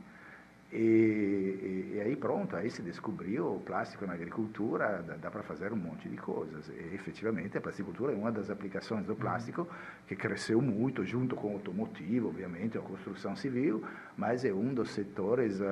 [0.72, 5.42] E, e, e, aí pronto, aí se descobriu o plástico na agricultura, dá, dá para
[5.42, 6.68] fazer um monte de coisas.
[6.68, 9.66] E efetivamente a plasticultura é uma das aplicações do plástico
[10.06, 13.84] que cresceu muito, junto com o automotivo, obviamente, a construção civil,
[14.16, 15.64] mas é um dos setores uh,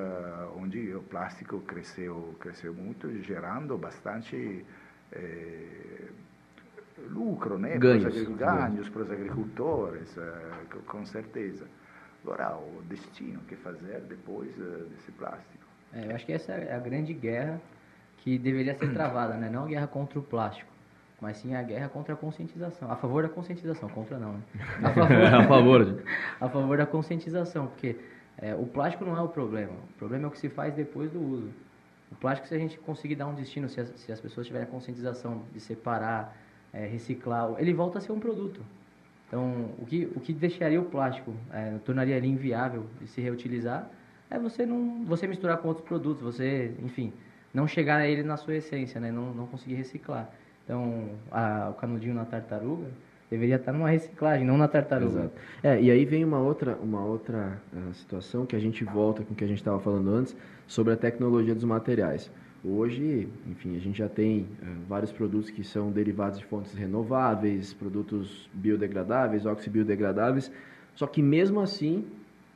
[0.56, 4.64] onde o plástico cresceu, cresceu muito, gerando bastante
[5.12, 6.08] eh,
[7.11, 7.78] lucro, né?
[7.78, 11.66] ganhos, ganhos para os agricultores, uh, com certeza.
[12.29, 15.64] Agora, o destino, o que fazer depois uh, desse plástico.
[15.95, 17.59] É, eu acho que essa é a grande guerra
[18.19, 19.49] que deveria ser travada, né?
[19.49, 20.71] Não a guerra contra o plástico,
[21.23, 22.91] mas sim a guerra contra a conscientização.
[22.91, 24.43] A favor da conscientização, contra não, né?
[24.83, 26.03] A favor, a favor.
[26.38, 27.97] a favor da conscientização, porque
[28.37, 29.73] é, o plástico não é o problema.
[29.73, 31.51] O problema é o que se faz depois do uso.
[32.12, 34.69] O plástico, se a gente conseguir dar um destino, se as, se as pessoas tiverem
[34.69, 36.37] a conscientização de separar,
[36.75, 38.61] é, reciclar, ele volta a ser um produto.
[39.29, 43.88] Então, o que, o que deixaria o plástico, é, tornaria ele inviável de se reutilizar,
[44.31, 47.12] é você não você misturar com outros produtos, você, enfim,
[47.53, 49.12] não chegar a ele na sua essência, né?
[49.12, 50.31] não, não conseguir reciclar.
[50.64, 52.87] Então, a, o canudinho na tartaruga
[53.31, 55.21] deveria estar numa reciclagem, não na tartaruga.
[55.21, 55.33] Exato.
[55.62, 59.35] É, e aí vem uma outra, uma outra uh, situação que a gente volta com
[59.35, 60.35] o que a gente estava falando antes
[60.67, 62.31] sobre a tecnologia dos materiais.
[62.64, 67.73] Hoje, enfim, a gente já tem uh, vários produtos que são derivados de fontes renováveis,
[67.73, 70.51] produtos biodegradáveis, oxibiodegradáveis,
[70.94, 72.05] só que mesmo assim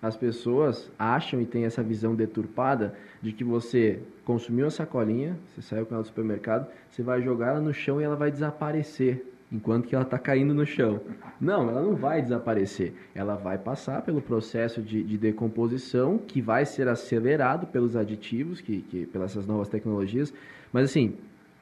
[0.02, 5.62] as pessoas acham e têm essa visão deturpada de que você consumiu a sacolinha, você
[5.62, 9.31] saiu com ela do supermercado, você vai jogar ela no chão e ela vai desaparecer
[9.52, 11.00] enquanto que ela está caindo no chão.
[11.38, 12.94] Não, ela não vai desaparecer.
[13.14, 18.80] Ela vai passar pelo processo de, de decomposição que vai ser acelerado pelos aditivos, que,
[18.80, 20.32] que pelas essas novas tecnologias.
[20.72, 21.16] Mas assim,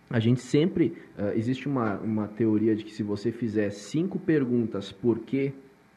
[0.08, 4.92] a gente sempre uh, existe uma, uma teoria de que se você fizer cinco perguntas
[4.92, 5.52] por quê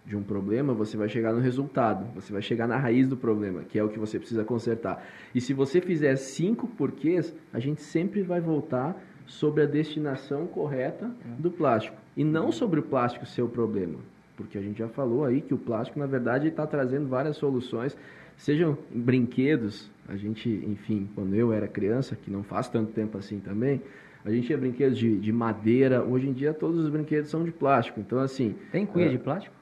[0.05, 3.63] de um problema, você vai chegar no resultado, você vai chegar na raiz do problema,
[3.63, 5.05] que é o que você precisa consertar.
[5.33, 11.09] E se você fizer cinco porquês, a gente sempre vai voltar sobre a destinação correta
[11.39, 11.97] do plástico.
[12.15, 13.97] E não sobre o plástico ser o problema,
[14.35, 17.97] porque a gente já falou aí que o plástico na verdade está trazendo várias soluções,
[18.37, 23.39] sejam brinquedos, a gente, enfim, quando eu era criança, que não faz tanto tempo assim
[23.39, 23.81] também,
[24.25, 27.51] a gente tinha brinquedos de, de madeira, hoje em dia todos os brinquedos são de
[27.51, 28.55] plástico, então assim...
[28.71, 29.55] Tem cuia é, de plástico?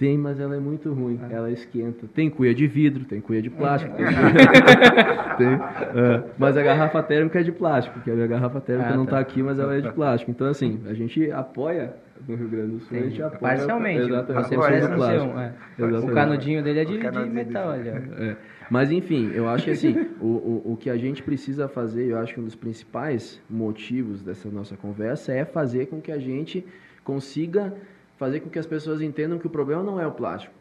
[0.00, 1.20] Tem, mas ela é muito ruim.
[1.30, 1.34] É.
[1.34, 2.08] Ela esquenta.
[2.14, 3.94] Tem cuia de vidro, tem cuia de plástico.
[3.94, 4.06] Tem,
[5.36, 6.24] tem é.
[6.38, 9.16] Mas a garrafa térmica é de plástico, que a minha garrafa térmica ah, não está
[9.16, 10.30] tá aqui, mas ela é de plástico.
[10.30, 11.92] Então, assim, a gente apoia
[12.26, 13.40] no Rio Grande do Sul, a gente apoia.
[13.40, 14.08] Parcialmente.
[14.08, 14.48] Exatamente.
[14.48, 15.38] Do plástico.
[15.38, 15.98] É.
[15.98, 17.74] O canudinho dele é de, de metal.
[17.74, 18.36] É.
[18.70, 22.18] Mas, enfim, eu acho que assim, o, o, o que a gente precisa fazer, eu
[22.18, 26.64] acho que um dos principais motivos dessa nossa conversa é fazer com que a gente
[27.04, 27.74] consiga
[28.20, 30.54] fazer com que as pessoas entendam que o problema não é o plástico.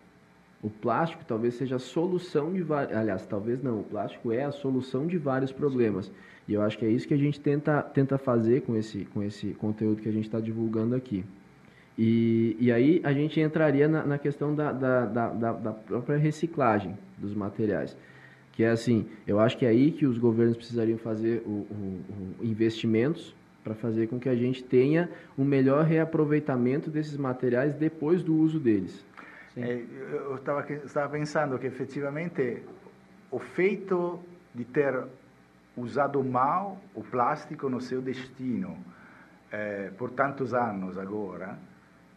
[0.64, 2.98] O plástico talvez seja a solução de vários.
[2.98, 3.82] Aliás, talvez não.
[3.82, 6.10] O plástico é a solução de vários problemas.
[6.48, 9.22] E eu acho que é isso que a gente tenta, tenta fazer com esse, com
[9.22, 11.26] esse conteúdo que a gente está divulgando aqui.
[11.98, 16.98] E, e aí a gente entraria na, na questão da, da, da, da, própria reciclagem
[17.18, 17.96] dos materiais.
[18.54, 22.02] Que é assim, eu acho que é aí que os governos precisariam fazer o, o,
[22.40, 23.36] o investimentos
[23.70, 28.60] para fazer com que a gente tenha um melhor reaproveitamento desses materiais depois do uso
[28.60, 29.06] deles.
[29.56, 32.64] É, eu estava pensando que efetivamente
[33.30, 34.20] o feito
[34.56, 35.04] de ter
[35.78, 38.76] usado mal o plástico no seu destino
[39.52, 41.58] eh, por tantos anos agora,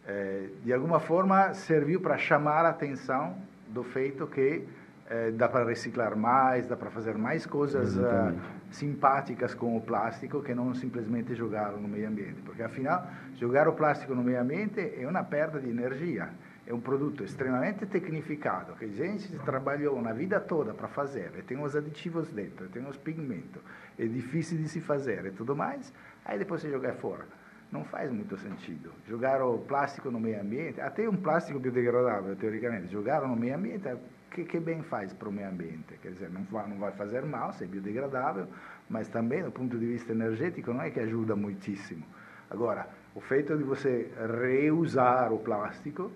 [0.07, 3.37] eh, de alguma forma serviu para chamar a atenção
[3.67, 4.63] do feito que
[5.09, 8.33] eh, dá para reciclar mais, dá para fazer mais coisas uh,
[8.71, 12.41] simpáticas com o plástico que não simplesmente jogá-lo no meio ambiente.
[12.45, 16.29] Porque, afinal, jogar o plástico no meio ambiente é uma perda de energia.
[16.65, 21.41] É um produto extremamente tecnificado, que a gente trabalhou na vida toda para fazer, e
[21.41, 23.61] tem os aditivos dentro, tem os pigmentos,
[23.99, 25.91] é difícil de se fazer e tudo mais,
[26.23, 27.25] aí depois você jogar fora.
[27.69, 28.93] Não faz muito sentido.
[29.05, 33.89] Jogar o plástico no meio ambiente, até um plástico biodegradável, teoricamente, jogar no meio ambiente
[34.33, 35.97] que, que bem faz para o meio ambiente.
[36.01, 38.47] Quer dizer, não vai, não vai fazer mal, é biodegradável,
[38.89, 42.03] mas também, do ponto de vista energético, não é que ajuda muitíssimo.
[42.49, 46.11] Agora, o feito de você reusar o plástico,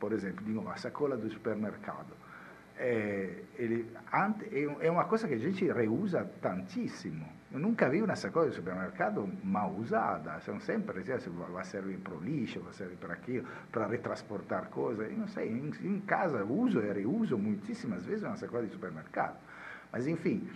[0.00, 2.14] por exemplo, novo, a sacola do supermercado,
[2.78, 3.90] é, ele,
[4.80, 7.26] é uma coisa que a gente reusa tantissimo.
[7.52, 10.40] Eu nunca vi uma sacola de supermercado mal usada.
[10.40, 15.10] São sempre, se vai servir para o lixo, vai servir para aquilo, para retransportar coisas.
[15.10, 19.36] Eu não sei, em, em, casa uso e reuso muitíssimas vezes uma sacola de supermercado.
[19.92, 20.48] Mas, enfim,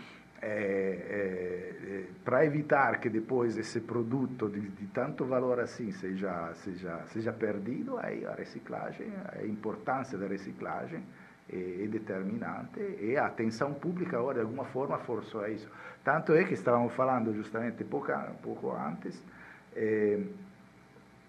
[0.43, 6.53] é, é, é, para evitar que depois esse produto de, de, tanto valor assim seja,
[6.55, 11.05] seja, seja perdido, aí a reciclagem, a importância da reciclagem
[11.53, 15.69] é, determinante e a atenção pública, agora, de alguma forma, forçou a isso.
[16.05, 19.23] Tanto é que estávamos falando justamente pouco, pouco antes,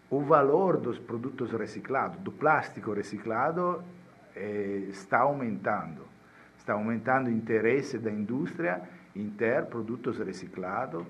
[0.09, 3.83] o valor dos produtos reciclados, do plástico reciclado,
[4.89, 6.03] está aumentando.
[6.57, 8.81] Está aumentando o interesse da indústria
[9.15, 11.05] em ter produtos reciclados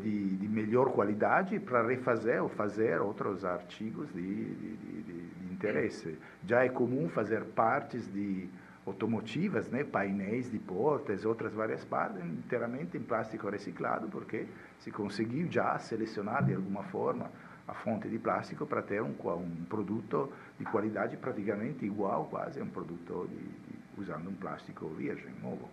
[0.00, 5.33] de, de, melhor qualidade para refazer ou fazer outros artigos de, de, de
[5.64, 6.18] interesse.
[6.46, 8.48] Já é comum fazer partes de
[8.86, 14.46] automotivas, né, painéis de portas, outras várias partes, inteiramente em plástico reciclado, porque
[14.78, 17.30] se conseguiu já selecionar de alguma forma
[17.66, 22.62] a fonte de plástico para ter um, um produto de qualidade praticamente igual, quase, a
[22.62, 25.68] um produto de, de, usando um plástico virgem, novo.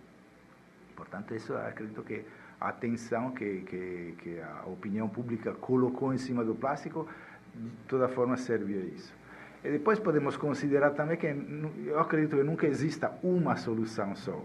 [0.96, 2.24] Portanto, isso acredito que
[2.58, 7.06] a atenção que, que, que a opinião pública colocou em cima do plástico,
[7.54, 9.12] de toda forma, serve a isso.
[9.64, 11.26] E depois podemos considerar também que
[11.86, 14.44] eu acredito que nunca exista uma solução só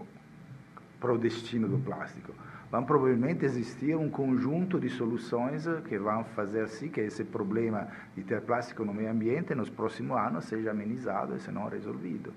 [1.00, 2.32] para o destino do plástico.
[2.70, 8.22] Vão provavelmente existir um conjunto de soluções que vão fazer assim que esse problema de
[8.22, 12.32] ter plástico no meio ambiente nos próximos anos seja amenizado e se não resolvido.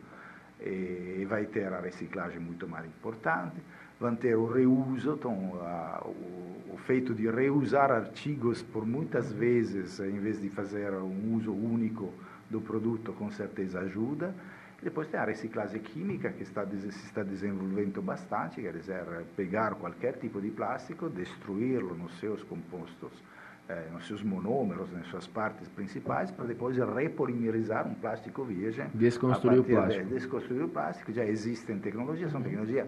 [0.60, 3.58] E vai ter a reciclagem muito mais importante,
[4.00, 10.00] vão ter o reuso, então, a, o, o, feito de reusar artigos por muitas vezes,
[10.00, 12.14] em vez de fazer um uso único,
[12.52, 14.36] do produto com certeza ajuda.
[14.84, 19.04] Depois tem a reciclagem química que está, se está desenvolvendo bastante, quer dizer,
[19.36, 23.12] pegar qualquer tipo de plástico, destruí-lo nos seus compostos,
[23.70, 28.88] eh, nos seus monômeros, nas suas partes principais, para depois repolimerizar um plástico virgem.
[28.96, 30.06] Desconstruir o plástico.
[30.06, 31.12] De, desconstruir o plástico.
[31.14, 32.88] Já existem tecnologias, são tecnologias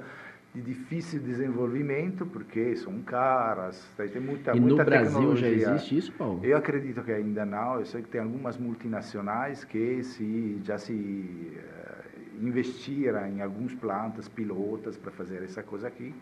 [0.53, 6.11] de difícil desenvolvimento, porque são caras, tem muita, e muita no Brasil já existe isso,
[6.13, 6.39] Paulo?
[6.43, 10.93] Eu acredito que ainda não, eu sei que tem algumas multinacionais que se, já se
[10.93, 16.13] uh, investiram em algumas plantas pilotas para fazer essa coisa aqui,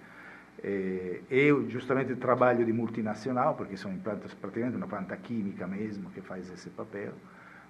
[0.63, 6.21] É, eu justamente trabalho de multinacional, porque são implantas praticamente uma planta química mesmo que
[6.21, 7.13] faz esse papel,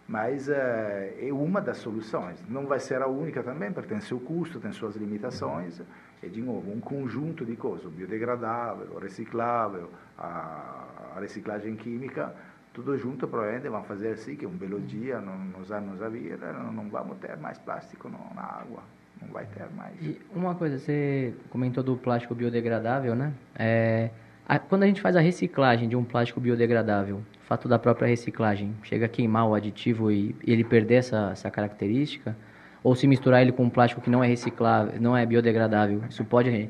[0.07, 2.37] mas é, é uma das soluções.
[2.49, 6.41] Não vai ser a única também, porque tem seu custo, tem suas limitações, e de
[6.41, 12.33] novo, um conjunto de coisas, biodegradável, reciclável, a, a reciclagem química,
[12.73, 16.37] tudo junto provavelmente vão fazer assim que um belo dia, nos anos a vir,
[16.73, 18.83] não vamos ter mais plástico na água
[19.21, 19.93] não vai ter mais.
[20.01, 23.33] E uma coisa, você comentou do plástico biodegradável, né?
[23.55, 24.09] É,
[24.47, 28.07] a, quando a gente faz a reciclagem de um plástico biodegradável, o fato da própria
[28.07, 32.35] reciclagem, chega a queimar o aditivo e, e ele perder essa, essa característica,
[32.83, 36.23] ou se misturar ele com um plástico que não é reciclável, não é biodegradável, isso
[36.25, 36.69] pode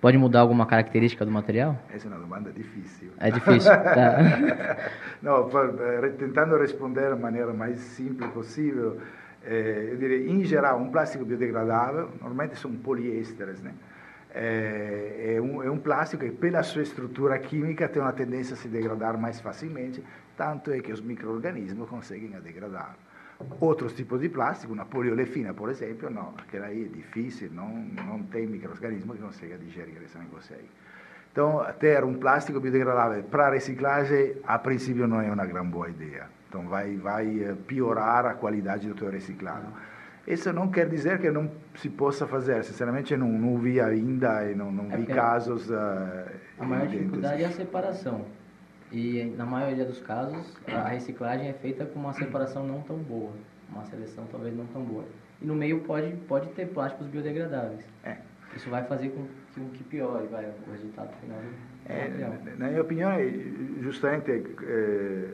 [0.00, 1.78] pode mudar alguma característica do material?
[1.94, 3.10] Essa é uma demanda difícil.
[3.18, 4.16] É difícil, tá.
[5.20, 8.98] não, eh, tentando responder da maneira mais simples possível,
[9.44, 13.74] é, eu diria, em geral, um plástico biodegradável, normalmente são poliésteres, né?
[14.32, 18.56] É, é, um, é um plástico que, pela sua estrutura química, tem uma tendência a
[18.56, 20.04] se degradar mais facilmente,
[20.36, 22.96] tanto é que os micro-organismos conseguem a degradar.
[23.60, 28.22] Outros tipos de plástico, uma poliolefina, por exemplo, não, aquela aí é difícil, não, não
[28.24, 30.68] tem micro-organismo que consiga digerir esse negócio aí.
[31.32, 36.26] Então, ter um plástico biodegradável para reciclagem, a princípio, não é uma grande boa ideia.
[36.48, 39.66] Então vai, vai eh, piorar a qualidade do teu reciclado.
[40.26, 42.64] Isso não quer dizer que não se possa fazer.
[42.64, 45.70] Sinceramente, não, não vi ainda e não, não é vi casos.
[45.70, 45.74] Uh,
[46.58, 48.24] a maior dificuldade é a separação.
[48.92, 53.32] E na maioria dos casos, a reciclagem é feita com uma separação não tão boa,
[53.68, 55.04] uma seleção talvez não tão boa.
[55.40, 57.84] E no meio pode, pode ter plásticos biodegradáveis.
[58.04, 58.16] É.
[58.54, 61.38] Isso vai fazer com que, que piore vai, o resultado final.
[61.86, 62.08] É,
[62.58, 63.28] na minha opinião, é
[63.80, 65.28] justamente é,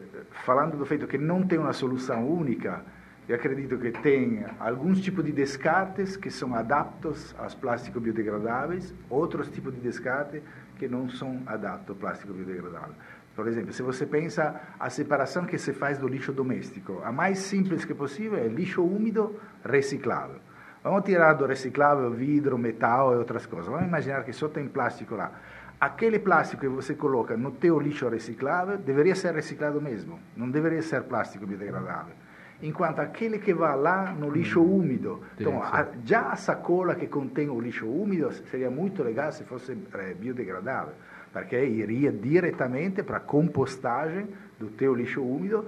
[0.45, 2.83] falando do feito que não tem uma solução única,
[3.29, 9.49] eu acredito que tem alguns tipos de descartes que são adaptos aos plásticos biodegradáveis, outros
[9.51, 10.43] tipos de descarte
[10.79, 12.95] que não são adaptos ao plástico biodegradável.
[13.37, 17.39] Por exemplo, se você pensa a separação que se faz do lixo doméstico, a mais
[17.39, 20.41] simples que possível é lixo úmido reciclável.
[20.83, 23.69] Vamos tirar do reciclável vidro, metal e outras coisas.
[23.69, 25.33] Vamos imaginar que só tem plástico lá
[25.81, 30.83] aquele plástico que você coloca no teu lixo reciclável deveria ser reciclado mesmo, não deveria
[30.83, 32.15] ser plástico biodegradável.
[32.63, 37.07] Enquanto aquele que vai lá no lixo hum, úmido, então a, já a sacola que
[37.07, 40.95] contém o lixo úmido seria muito legal se fosse é, biodegradável,
[41.33, 44.27] porque iria diretamente para a compostagem
[44.59, 45.67] do teu lixo úmido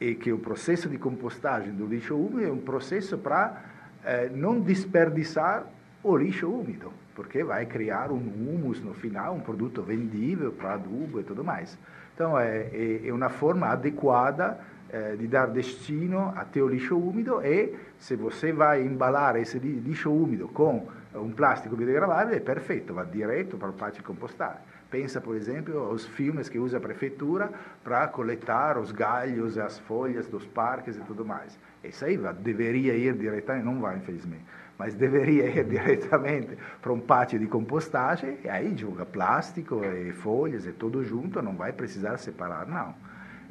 [0.00, 3.62] e que o processo de compostagem do lixo úmido é um processo para
[4.04, 5.66] é, não desperdiçar
[6.02, 11.20] o lixo úmido porque vai criar um humus no final, um produto vendível para adubo
[11.20, 11.78] e tudo mais.
[12.14, 14.58] Então, é, é, uma forma adequada
[14.90, 20.10] é, de dar destino a teu lixo úmido e se você vai embalar esse lixo
[20.10, 24.60] úmido com um plástico biodegradável, é perfeito, vai direto para o pátio de compostagem.
[24.92, 27.50] Pensa, por exemplo, aos filmes que usa a prefeitura
[27.82, 31.58] para coletar os galhos, as folhas dos parques e tudo mais.
[31.82, 34.44] Isso aí deveria ir diretamente, não vai, infelizmente
[34.78, 40.66] mas deveria ir diretamente para um pátio de compostagem e aí joga plástico e folhas
[40.66, 42.92] e tudo junto, não vai precisar separar, não.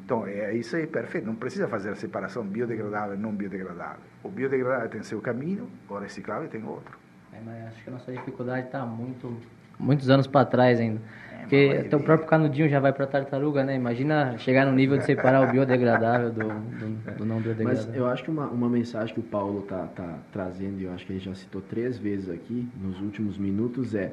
[0.04, 1.26] Então, é isso aí, perfeito.
[1.26, 4.00] Não precisa fazer a separação biodegradável e não biodegradável.
[4.22, 6.98] O biodegradável tem seu caminho, o reciclável tem outro.
[7.32, 9.34] É, mas acho que a nossa dificuldade está muito,
[9.78, 11.00] muitos anos para trás ainda.
[11.42, 13.74] Porque até o próprio canudinho já vai para tartaruga, né?
[13.74, 17.88] Imagina chegar no nível de separar o biodegradável do, do, do, não biodegradável.
[17.88, 20.92] Mas eu acho que uma, uma mensagem que o Paulo tá, tá trazendo, e eu
[20.92, 24.12] acho que ele já citou três vezes aqui nos últimos minutos, é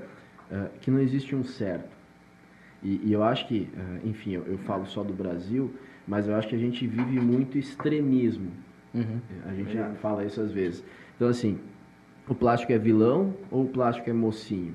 [0.51, 1.97] uh, que não existe um certo.
[2.83, 5.73] E, e eu acho que, uh, enfim, eu, eu, falo só do Brasil,
[6.07, 8.51] mas eu acho que a gente vive muito extremismo.
[8.93, 9.19] Uhum.
[9.47, 10.83] A gente já fala isso às vezes.
[11.15, 11.59] Então, assim,
[12.27, 14.73] o plástico é vilão ou o plástico é mocinho?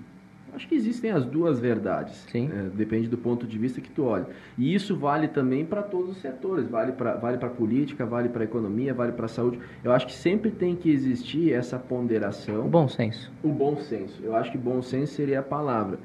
[0.55, 2.14] Acho que existem as duas verdades.
[2.31, 2.49] Sim.
[2.53, 4.27] É, depende do ponto de vista que tu olha.
[4.57, 6.69] E isso vale também para todos os setores.
[6.69, 9.59] Vale para vale a política, vale para a economia, vale para a saúde.
[9.83, 12.67] Eu acho que sempre tem que existir essa ponderação.
[12.67, 13.33] O bom senso.
[13.43, 14.23] O bom senso.
[14.23, 15.99] Eu acho que bom senso seria a palavra.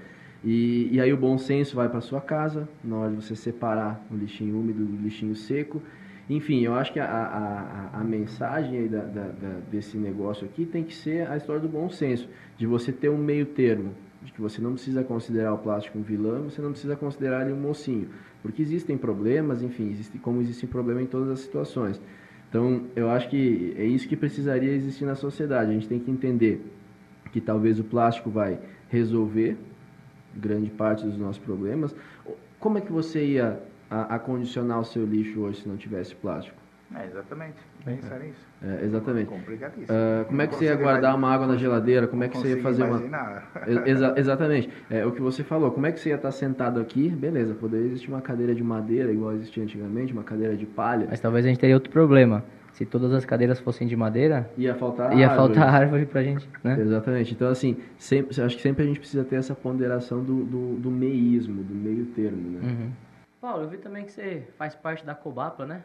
[0.43, 4.03] E, e aí o bom senso vai para sua casa, na hora de você separar
[4.09, 5.81] o lixinho úmido do lixinho seco.
[6.29, 10.83] Enfim, eu acho que a, a, a, mensagem da, da, da, desse negócio aqui tem
[10.83, 14.41] que ser a história do bom senso, de você ter um meio termo de que
[14.41, 18.09] você não precisa considerar o plástico um vilão, você não precisa considerar ele um mocinho,
[18.41, 22.01] porque existem problemas, enfim, existe, como existem problemas em todas as situações.
[22.49, 25.69] Então, eu acho que é isso que precisaria existir na sociedade.
[25.69, 26.65] A gente tem que entender
[27.31, 28.59] que talvez o plástico vai
[28.89, 29.55] resolver
[30.35, 31.95] grande parte dos nossos problemas.
[32.59, 36.57] Como é que você ia acondicionar o seu lixo hoje se não tivesse plástico?
[36.95, 37.55] É, exatamente.
[37.85, 38.39] Pensar nisso.
[38.63, 39.27] É, exatamente.
[39.27, 39.87] Complicadíssimo.
[39.89, 42.07] Ah, como é que você ia guardar uma água na geladeira?
[42.07, 42.97] Como é que você ia fazer uma.
[42.97, 43.51] imaginar.
[43.85, 44.69] Exa- exatamente.
[44.89, 45.71] É o que você falou.
[45.71, 47.09] Como é que você ia estar sentado aqui?
[47.09, 51.05] Beleza, poderia existir uma cadeira de madeira, igual existia antigamente, uma cadeira de palha.
[51.09, 52.43] Mas talvez a gente teria outro problema.
[52.73, 55.53] Se todas as cadeiras fossem de madeira, Ia faltar ia árvore.
[55.55, 56.77] faltar árvore pra gente, né?
[56.79, 57.33] Exatamente.
[57.33, 60.89] Então, assim, sempre, acho que sempre a gente precisa ter essa ponderação do, do, do
[60.91, 62.59] meísmo, do meio termo, né?
[62.63, 62.89] Uhum.
[63.41, 65.81] Paulo, eu vi também que você faz parte da Cobapla, né?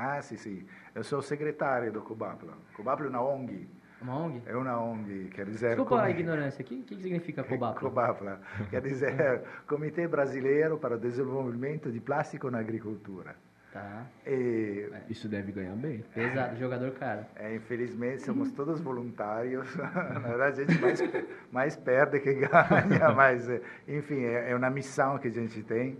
[0.00, 0.64] Ah, sì, sì.
[0.94, 2.52] Eu sou secretário do Cobapla.
[2.74, 3.68] Cobapla é uma ONG.
[4.00, 4.42] Uma ONG?
[4.46, 5.70] É uma ONG, quer dizer...
[5.70, 7.80] Desculpa a come- ignorância, o que, que significa Cobapla?
[7.80, 8.40] Cobapla,
[8.70, 13.34] quer dizer Comitê Brasileiro para o Desenvolvimento de Plástico na Agricultura.
[13.72, 16.02] Tá, E, Isso deve ganhar bem.
[16.14, 17.26] pesado, jogador caro.
[17.34, 19.66] é, infelizmente, somos todos voluntários.
[19.76, 21.02] Na verdade, a gente mais,
[21.50, 23.46] mais perde que ganha, mas,
[23.88, 25.98] enfim, é, é uma missão que a gente tem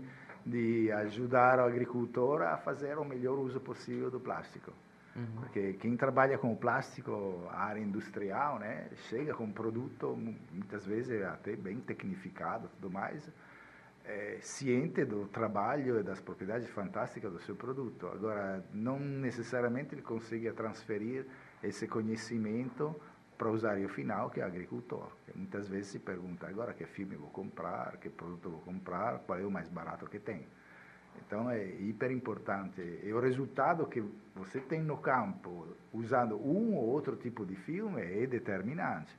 [0.49, 4.71] de ajudar o agricultor a fazer o melhor uso possível do plástico.
[5.15, 5.25] Uhum.
[5.41, 10.85] Porque quem trabalha com plástico, a área industrial, né, chega com um produto mu- muitas
[10.85, 13.29] vezes até bem tecnificado e tudo mais,
[14.05, 18.07] é, ciente do trabalho e das propriedades fantásticas do seu produto.
[18.07, 21.25] Agora, não necessariamente ele consegue transferir
[21.61, 22.95] esse conhecimento
[23.39, 25.07] para o usuário final, que é o agricultor.
[25.25, 29.39] Que muitas vezes se pergunta, agora que filme vou comprar, que produto vou comprar, qual
[29.39, 30.45] é o mais barato que tem.
[31.25, 32.81] Então é hiper importante.
[33.01, 34.03] E o resultado que
[34.35, 39.17] você tem no campo, usando um ou outro tipo de filme, é determinante.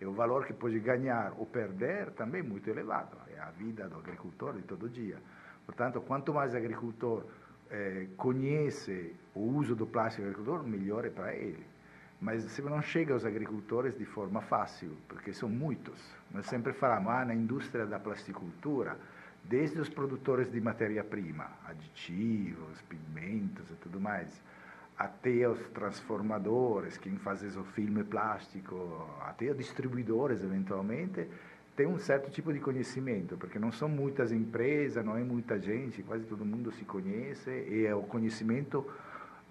[0.00, 3.16] E o valor que pode ganhar ou perder também é muito elevado.
[3.34, 5.18] É a vida do agricultor de todo dia.
[5.64, 7.24] Portanto, quanto mais agricultor
[7.68, 11.66] eh, conhece o uso do plástico agricultor, melhor é para ele.
[12.20, 16.00] Mas não chega aos agricultores de forma fácil, porque são muitos.
[16.32, 18.96] Nós sempre falamos, ah, na indústria da plasticultura,
[19.44, 24.42] desde os produtores de matéria-prima, aditivos, pigmentos e tudo mais,
[24.98, 31.28] até os transformadores, quem faz o filme plástico, até os distribuidores, eventualmente,
[31.76, 36.02] tem um certo tipo de conhecimento, porque não são muitas empresas, não é muita gente,
[36.02, 38.86] quase todo mundo se conhece, e o conhecimento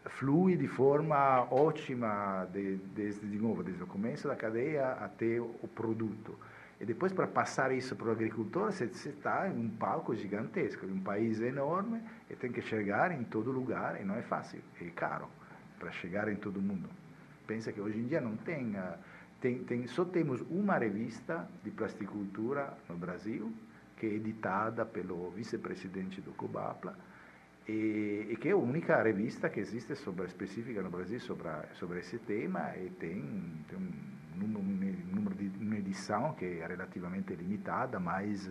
[0.09, 5.67] flui de forma ótima, de, desde, de novo, desde o começo da cadeia até o
[5.67, 6.37] produto.
[6.79, 10.91] E depois, para passar isso para o agricultor, você está em um palco gigantesco, em
[10.91, 14.85] um país enorme, e tem que chegar em todo lugar, e não é fácil, é
[14.89, 15.27] caro
[15.79, 16.89] para chegar em todo mundo.
[17.47, 18.97] Pensa que hoje em dia não tem, ah,
[19.39, 23.53] tem, tem só temos uma revista de plasticultura no Brasil,
[23.97, 26.97] que é editada pelo vice-presidente do Cobapla,
[27.67, 31.99] e, e, que é a única revista que existe sobre, específica no Brasil sobre, sobre
[31.99, 33.21] esse tema e tem,
[33.67, 38.49] tem um um número de uma edição que é relativamente limitada, mais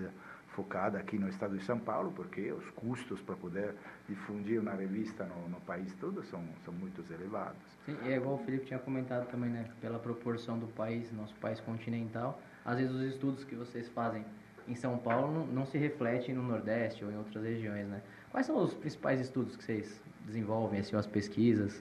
[0.49, 3.75] focada aqui no estado de São Paulo, porque os custos para poder
[4.09, 7.59] difundir uma revista no, no país todo são, são muito elevados.
[7.85, 9.69] Sim, é igual o Felipe tinha comentado também, né?
[9.81, 14.25] Pela proporção do país, nosso país continental, às vezes os estudos que vocês fazem
[14.69, 18.01] em São Paulo não, não se refletem no Nordeste ou em outras regiões, né?
[18.35, 21.81] Quais são os principais estudos que vocês desenvolvem, assim, as pesquisas?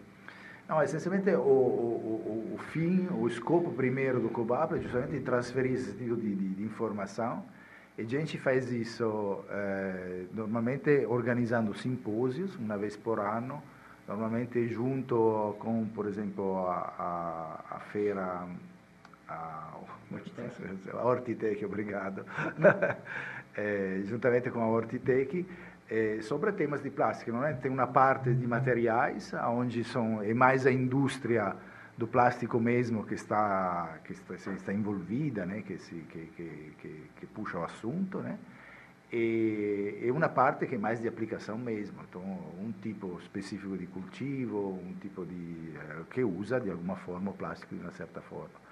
[0.70, 5.72] Não, essencialmente o, o, o, o fim, o escopo primeiro do COBAP é justamente transferir
[5.72, 7.43] esse tipo de, de, de informação.
[7.97, 13.60] E a gente faz isso eh, normalmente organizando simpósios, uma vez por ano,
[14.08, 18.47] normalmente junto com, por exemplo, a, a, a feira
[19.28, 19.74] a,
[20.93, 22.24] a Hortitec, obrigado,
[23.56, 25.47] é, juntamente com a Hortitec,
[25.93, 27.31] é, sobre temas de plástico.
[27.31, 27.53] Não é?
[27.53, 31.55] Tem uma parte de materiais, onde são, é mais a indústria
[31.95, 37.03] do plástico mesmo que está que está, está envolvida, né, que, se, que, que, que,
[37.17, 38.39] que puxa o assunto, né,
[39.11, 43.85] e, e uma parte que é mais de aplicação mesmo, então um tipo específico de
[43.85, 45.73] cultivo, um tipo de
[46.09, 48.63] que usa de alguma forma o plástico de uma certa forma.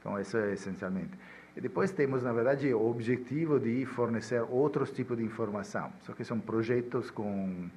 [0.00, 1.16] Então isso é essencialmente.
[1.56, 6.24] E depois temos, na verdade, o objetivo de fornecer outros tipos de informação, só que
[6.24, 7.68] são projetos com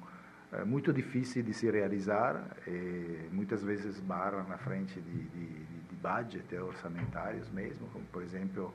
[0.50, 5.96] é muito difícil de se realizar, e muitas vezes barra na frente de, de, de
[6.02, 8.72] budget orçamentários mesmo, como por exemplo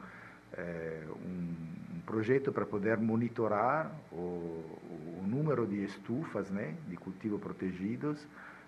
[0.55, 7.39] é, um, um, projeto para poder monitorar o, o, número de estufas né, de cultivo
[7.39, 8.27] protegidos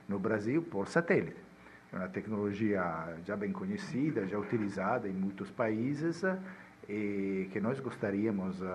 [0.09, 1.38] no Brasil por satélite.
[1.95, 2.83] É uma tecnologia
[3.25, 6.25] já bem conhecida, já utilizada em muitos países,
[6.89, 8.65] e que nós gostaríamos uh,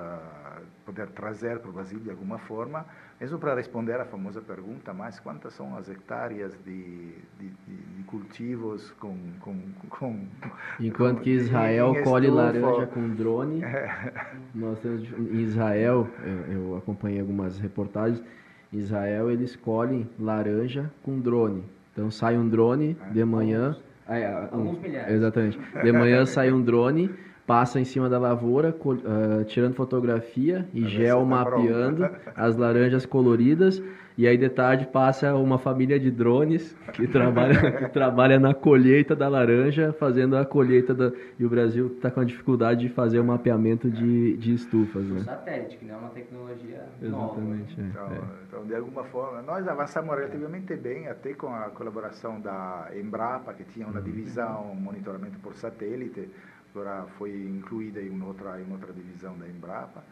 [0.86, 2.86] poder trazer para o Brasil de alguma forma,
[3.20, 7.50] mesmo para responder à famosa pergunta, mas quantas são as hectares de, de,
[7.96, 9.54] de cultivos com, com,
[9.90, 10.26] com
[10.80, 13.60] Enquanto com, que Israel colhe laranja com drone,
[14.54, 18.24] nós temos em Israel, eu, eu acompanhei algumas reportagens,
[18.72, 21.62] Em Israel eles colhem laranja com drone.
[22.00, 23.76] Então sai um drone de manhã.
[24.06, 25.14] Alguns, é, alguns milhares.
[25.14, 25.58] Exatamente.
[25.82, 27.10] De manhã sai um drone
[27.50, 33.82] passa em cima da lavoura, uh, tirando fotografia e gel mapeando as laranjas coloridas.
[34.16, 39.16] E aí de tarde passa uma família de drones que trabalha, que trabalha na colheita
[39.16, 41.10] da laranja, fazendo a colheita da.
[41.40, 45.04] E o Brasil está com a dificuldade de fazer o mapeamento de, de estufas.
[45.06, 45.20] Né?
[45.20, 47.80] satélite, que não é uma tecnologia Exatamente.
[47.80, 47.82] Nova.
[47.82, 48.20] É, então, é.
[48.46, 53.64] então, de alguma forma, nós avançamos relativamente bem, até com a colaboração da Embrapa, que
[53.64, 54.04] tinha uma uhum.
[54.04, 56.28] divisão monitoramento por satélite
[56.70, 60.02] agora foi incluída em outra, em outra divisão da Embrapa,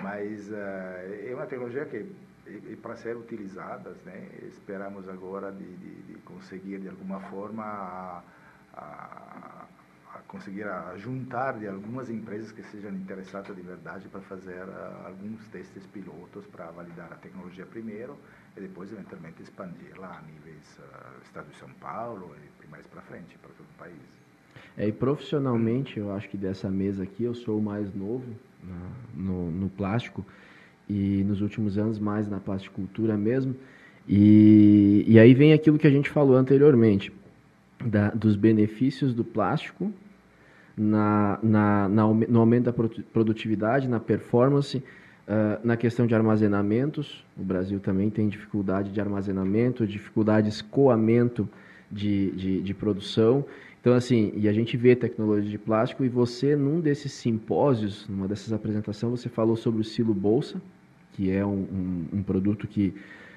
[0.00, 1.96] mas uh, é uma tecnologia que
[2.46, 4.28] é, é para ser utilizada, né?
[4.42, 8.22] esperamos agora de, de, de, conseguir de alguma forma a,
[8.74, 9.66] a,
[10.14, 15.06] a conseguir a juntar de algumas empresas que sejam interessadas de verdade para fazer uh,
[15.06, 18.16] alguns testes pilotos para validar a tecnologia primeiro
[18.56, 23.02] e depois eventualmente expandir lá a níveis uh, Estado de São Paulo e mais para
[23.02, 24.17] frente para todo o país.
[24.78, 28.24] É, e profissionalmente, eu acho que dessa mesa aqui, eu sou o mais novo
[29.12, 30.24] no, no plástico
[30.88, 33.56] e nos últimos anos mais na plasticultura mesmo.
[34.08, 37.12] E, e aí vem aquilo que a gente falou anteriormente,
[37.84, 39.92] da, dos benefícios do plástico
[40.76, 42.72] na, na, na, no aumento da
[43.12, 47.24] produtividade, na performance, uh, na questão de armazenamentos.
[47.36, 51.48] O Brasil também tem dificuldade de armazenamento, dificuldade de escoamento
[51.90, 53.44] de, de, de produção.
[53.80, 58.26] Então, assim, e a gente vê tecnologia de plástico e você, num desses simpósios, numa
[58.26, 60.60] dessas apresentações, você falou sobre o silo bolsa,
[61.12, 62.92] que é um, um, um produto que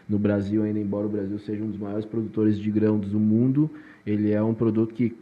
[0.09, 3.69] no Brasil, ainda embora o Brasil seja um dos maiores produtores de grãos do mundo,
[4.05, 5.15] ele é um produto que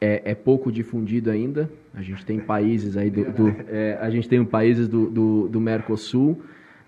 [0.00, 1.70] é, é pouco difundido ainda.
[1.94, 5.60] A gente tem países aí do, do é, a gente tem países do, do, do
[5.60, 6.42] Mercosul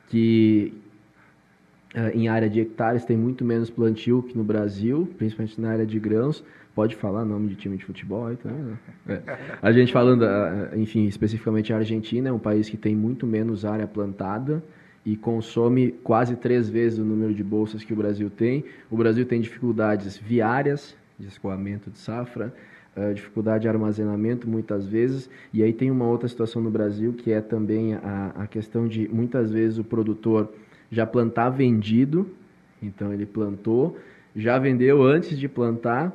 [0.09, 0.74] que
[1.95, 5.87] é, em área de hectares tem muito menos plantio que no Brasil, principalmente na área
[5.87, 6.43] de grãos.
[6.75, 8.79] Pode falar nome de time de futebol aí também, né?
[9.09, 9.22] É.
[9.62, 10.25] A gente falando,
[10.75, 14.62] enfim, especificamente a Argentina é um país que tem muito menos área plantada
[15.05, 18.64] e consome quase três vezes o número de bolsas que o Brasil tem.
[18.91, 22.53] O Brasil tem dificuldades viárias, de escoamento de safra,
[22.97, 25.29] uh, dificuldade de armazenamento muitas vezes.
[25.53, 29.07] E aí tem uma outra situação no Brasil que é também a, a questão de
[29.09, 30.53] muitas vezes o produtor
[30.91, 32.29] já plantar vendido,
[32.83, 33.99] então ele plantou,
[34.35, 36.12] já vendeu antes de plantar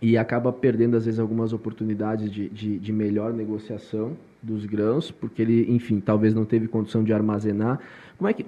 [0.00, 5.42] e acaba perdendo às vezes algumas oportunidades de, de, de, melhor negociação dos grãos, porque
[5.42, 7.80] ele, enfim, talvez não teve condição de armazenar.
[8.16, 8.44] Como é que,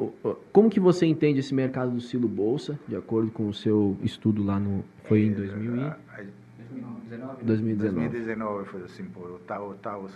[0.53, 4.43] como que você entende esse mercado do silo bolsa, de acordo com o seu estudo
[4.45, 6.11] lá no, foi em 2000 e...
[7.11, 7.45] 2019.
[7.45, 8.09] 2019.
[8.09, 10.09] 2019 foi o simpósio, oitavo, oitavo,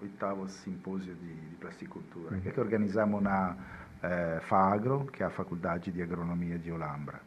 [0.00, 2.40] oitavo simpósio de, de plasticultura, uhum.
[2.40, 3.56] que organizamos na
[4.02, 7.20] eh, Fagro, que é a Faculdade de Agronomia de Olambra.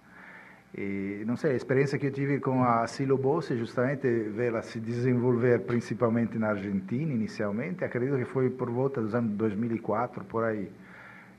[0.78, 5.62] E, não sei, a experiência que eu tive com a Silobose, justamente vê-la se desenvolver
[5.62, 10.72] principalmente na Argentina inicialmente, acredito que foi por volta dos anos 2004, por aí.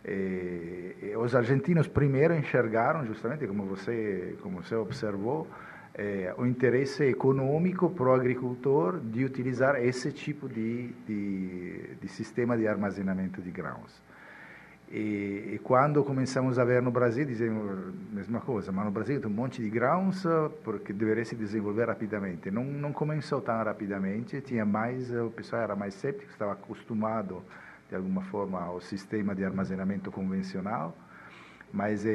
[0.04, 5.48] E os argentinos primeiro enxergaram, justamente como você, como você observou,
[5.94, 12.56] é, o interesse econômico para o agricultor de utilizar esse tipo de, de, de sistema
[12.56, 14.02] de armazenamento de grãos.
[14.92, 19.18] E, e, quando começamos a ver no Brasil, dizemos a mesma coisa, mas no Brasil
[19.18, 20.22] tem um monte de grãos
[20.62, 22.50] porque deveria se desenvolver rapidamente.
[22.50, 27.42] Não, não começou tão rapidamente, tinha mais, o pessoal era mais cético, estava acostumado
[27.88, 30.94] de alguma forma ao sistema de armazenamento convencional,
[31.72, 32.10] mas é,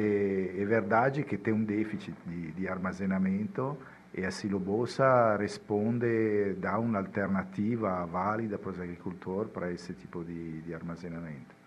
[0.56, 3.76] é verdade que tem um déficit de, de armazenamento
[4.14, 10.62] e a silobosa responde, dá uma alternativa válida para os agricultores para esse tipo de,
[10.62, 11.57] de armazenamento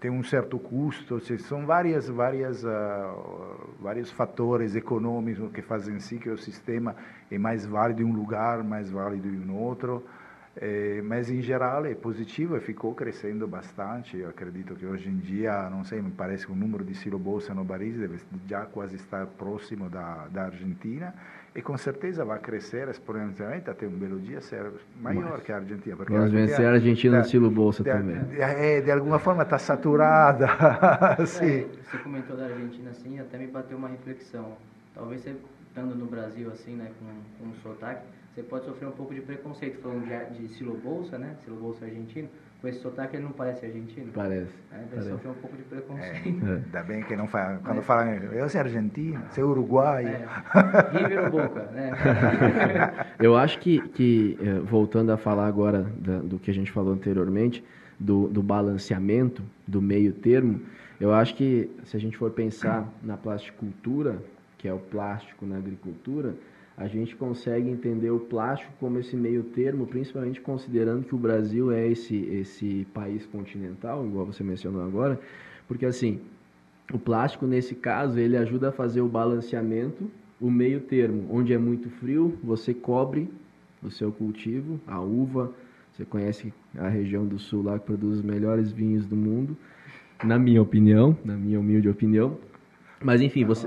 [0.00, 6.30] tem um certo custo, são várias, várias, uh, vários fatores econômicos que fazem sim que
[6.30, 6.96] o sistema
[7.30, 10.02] é mais válido em um lugar, mais válido em outro,
[10.56, 14.16] é, mas em geral é positivo e ficou crescendo bastante.
[14.16, 17.54] Eu acredito que hoje em dia, não sei, me parece que o número de silobolsa
[17.54, 18.18] no Paris deve
[18.48, 21.14] já quase estar próximo da, da Argentina
[21.54, 24.70] e com certeza vai crescer exponencialmente até um belo dia ser
[25.00, 25.96] maior Mas, que a Argentina.
[25.96, 28.22] Porque vamos vencer a Argentina no estilo bolsa de, também.
[28.24, 30.46] De, é, de alguma forma está saturada.
[31.26, 31.60] sim.
[31.60, 34.56] É, você comentou da Argentina assim, até me bateu uma reflexão.
[34.94, 35.34] Talvez você
[35.68, 39.20] estando no Brasil assim, né, com, com um sotaque, você pode sofrer um pouco de
[39.20, 42.28] preconceito falando de, de silo bolsa, né, silo bolsa argentino
[42.60, 44.12] com esse sotaque ele não parece argentino.
[44.12, 44.52] Parece.
[44.72, 46.46] É, sofrer um pouco de preconceito.
[46.46, 47.82] É, ainda bem que não fala, quando é.
[47.82, 50.08] falam, eu sou argentino, sou uruguaio.
[50.08, 50.26] É.
[50.98, 51.92] River Boca, né?
[53.18, 56.92] eu acho que, que, eh, voltando a falar agora da, do que a gente falou
[56.92, 57.64] anteriormente,
[57.98, 60.60] do, do balanceamento, do meio termo,
[60.98, 64.18] Eu acho que se a gente for pensar na plasticultura,
[64.58, 66.34] que é o plástico na agricultura,
[66.80, 71.70] a gente consegue entender o plástico como esse meio termo, principalmente considerando que o Brasil
[71.70, 75.20] é esse, esse país continental, igual você mencionou agora,
[75.68, 76.18] porque assim,
[76.90, 80.10] o plástico nesse caso, ele ajuda a fazer o balanceamento,
[80.40, 83.28] o meio termo, onde é muito frio, você cobre
[83.82, 85.52] o seu cultivo, a uva,
[85.92, 89.54] você conhece a região do sul lá que produz os melhores vinhos do mundo,
[90.24, 92.38] na minha opinião, na minha humilde opinião.
[93.02, 93.66] Mas enfim, você.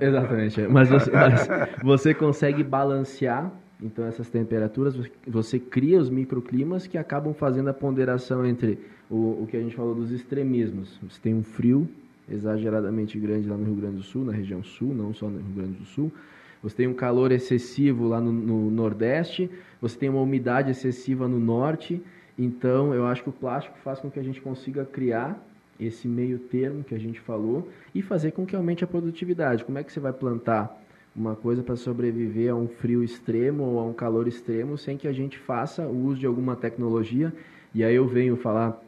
[0.00, 0.62] Exatamente.
[0.68, 1.48] Mas você, mas
[1.82, 3.50] você consegue balancear
[3.80, 4.96] então essas temperaturas,
[5.26, 9.76] você cria os microclimas que acabam fazendo a ponderação entre o, o que a gente
[9.76, 10.98] falou dos extremismos.
[11.08, 11.88] Você tem um frio
[12.28, 15.54] exageradamente grande lá no Rio Grande do Sul, na região sul, não só no Rio
[15.54, 16.12] Grande do Sul.
[16.60, 19.48] Você tem um calor excessivo lá no, no Nordeste,
[19.80, 22.02] você tem uma umidade excessiva no Norte.
[22.36, 25.40] Então, eu acho que o plástico faz com que a gente consiga criar
[25.78, 29.64] esse meio termo que a gente falou e fazer com que aumente a produtividade.
[29.64, 30.82] Como é que você vai plantar
[31.14, 35.08] uma coisa para sobreviver a um frio extremo ou a um calor extremo sem que
[35.08, 37.32] a gente faça o uso de alguma tecnologia?
[37.74, 38.80] E aí eu venho falar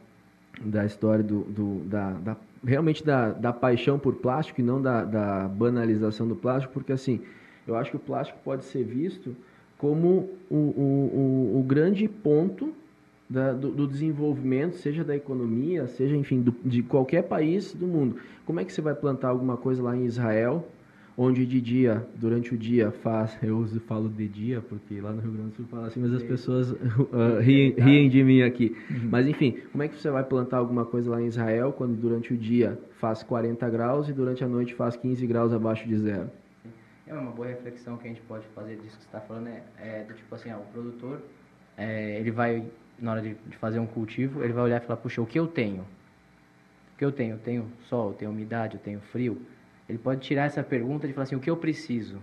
[0.59, 5.03] da história do, do da, da, realmente da, da paixão por plástico e não da,
[5.03, 7.21] da banalização do plástico, porque assim,
[7.67, 9.35] eu acho que o plástico pode ser visto
[9.77, 12.73] como o, o, o, o grande ponto
[13.31, 18.17] da, do, do, desenvolvimento, seja da economia, seja, enfim, do, de qualquer país do mundo.
[18.45, 20.67] Como é que você vai plantar alguma coisa lá em Israel,
[21.17, 23.37] onde de dia, durante o dia, faz.
[23.41, 26.13] Eu uso, falo de dia, porque lá no Rio Grande do Sul fala assim, mas
[26.13, 28.75] as pessoas uh, riem, riem, de mim aqui.
[28.89, 29.09] Uhum.
[29.09, 32.33] Mas, enfim, como é que você vai plantar alguma coisa lá em Israel, quando durante
[32.33, 36.29] o dia faz 40 graus e durante a noite faz 15 graus abaixo de zero?
[37.07, 39.63] É uma boa reflexão que a gente pode fazer disso que você está falando, é,
[39.79, 41.21] é, do tipo assim, ó, o produtor,
[41.77, 42.63] é, ele vai,
[43.01, 45.39] na hora de, de, fazer um cultivo, ele vai olhar e falar, puxa, o que
[45.39, 45.81] eu tenho?
[45.81, 47.33] O que eu tenho?
[47.35, 49.41] Eu tenho sol, eu tenho umidade, eu tenho frio.
[49.89, 52.21] Ele pode tirar essa pergunta de falar assim, o que eu preciso?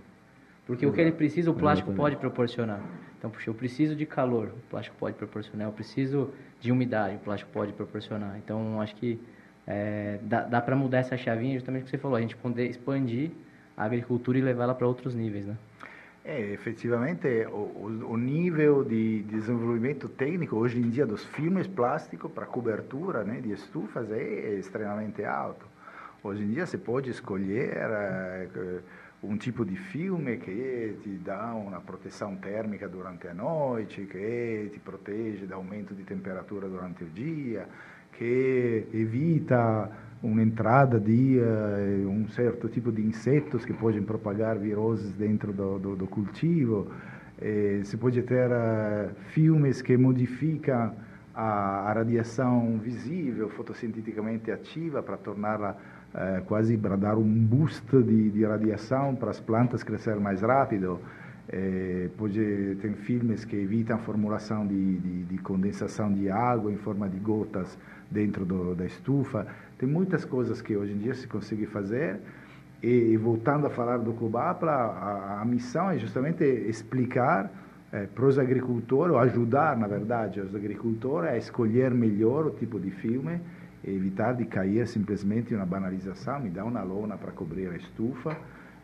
[0.66, 0.92] Porque Exato.
[0.92, 2.80] o que ele precisa, o plástico pode proporcionar.
[3.18, 5.66] Então, puxa, eu preciso de calor, o plástico pode proporcionar.
[5.66, 8.36] Eu preciso de umidade, o plástico pode proporcionar.
[8.38, 9.20] Então, acho que
[9.66, 12.68] é, dá, dá para mudar essa chavinha, justamente o que você falou, a gente poder
[12.68, 13.30] expandir
[13.76, 15.56] a agricultura e levá-la para outros níveis, né?
[16.30, 22.44] É, efetivamente, o, o, nível de desenvolvimento técnico hoje em dia dos filmes plásticos para
[22.44, 25.64] cobertura né, de estufas é extremamente alto.
[26.22, 27.78] Hoje em dia você pode escolher
[28.54, 28.82] uh,
[29.22, 34.78] um tipo de filme que te dá uma proteção térmica durante a noite, que te
[34.80, 37.66] protege do aumento de temperatura durante o dia,
[38.12, 39.90] que evita
[40.22, 45.78] uma entrada de uh, um certo tipo de insetos que podem propagar viroses dentro do,
[45.78, 46.88] do, do cultivo.
[47.40, 50.92] Eh, se pode ter uh, filmes que modificam
[51.32, 55.76] a, a, radiação visível, fotossinteticamente ativa, para torná-la
[56.12, 61.00] uh, quase para dar um boost de, de radiação para as plantas crescerem mais rápido.
[61.50, 66.76] Eh, pode ter filmes que evitam a formulação de, de, de condensação de água em
[66.76, 67.78] forma de gotas
[68.10, 69.46] dentro do, da estufa.
[69.78, 72.20] Tem muitas coisas que hoje em dia se consegue fazer.
[72.82, 77.50] E, voltando a falar do Cubapla, a, a missão é justamente explicar
[77.92, 82.78] é, para os agricultores, ou ajudar, na verdade, os agricultores a escolher melhor o tipo
[82.78, 83.40] de filme,
[83.82, 87.76] e evitar de cair simplesmente em uma banalização, me dá uma lona para cobrir a
[87.76, 88.36] estufa,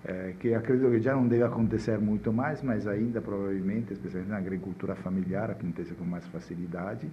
[0.05, 4.39] é, que acredito que já não deve acontecer muito mais, mas ainda provavelmente, especialmente na
[4.39, 7.09] agricultura familiar, acontece com mais facilidade.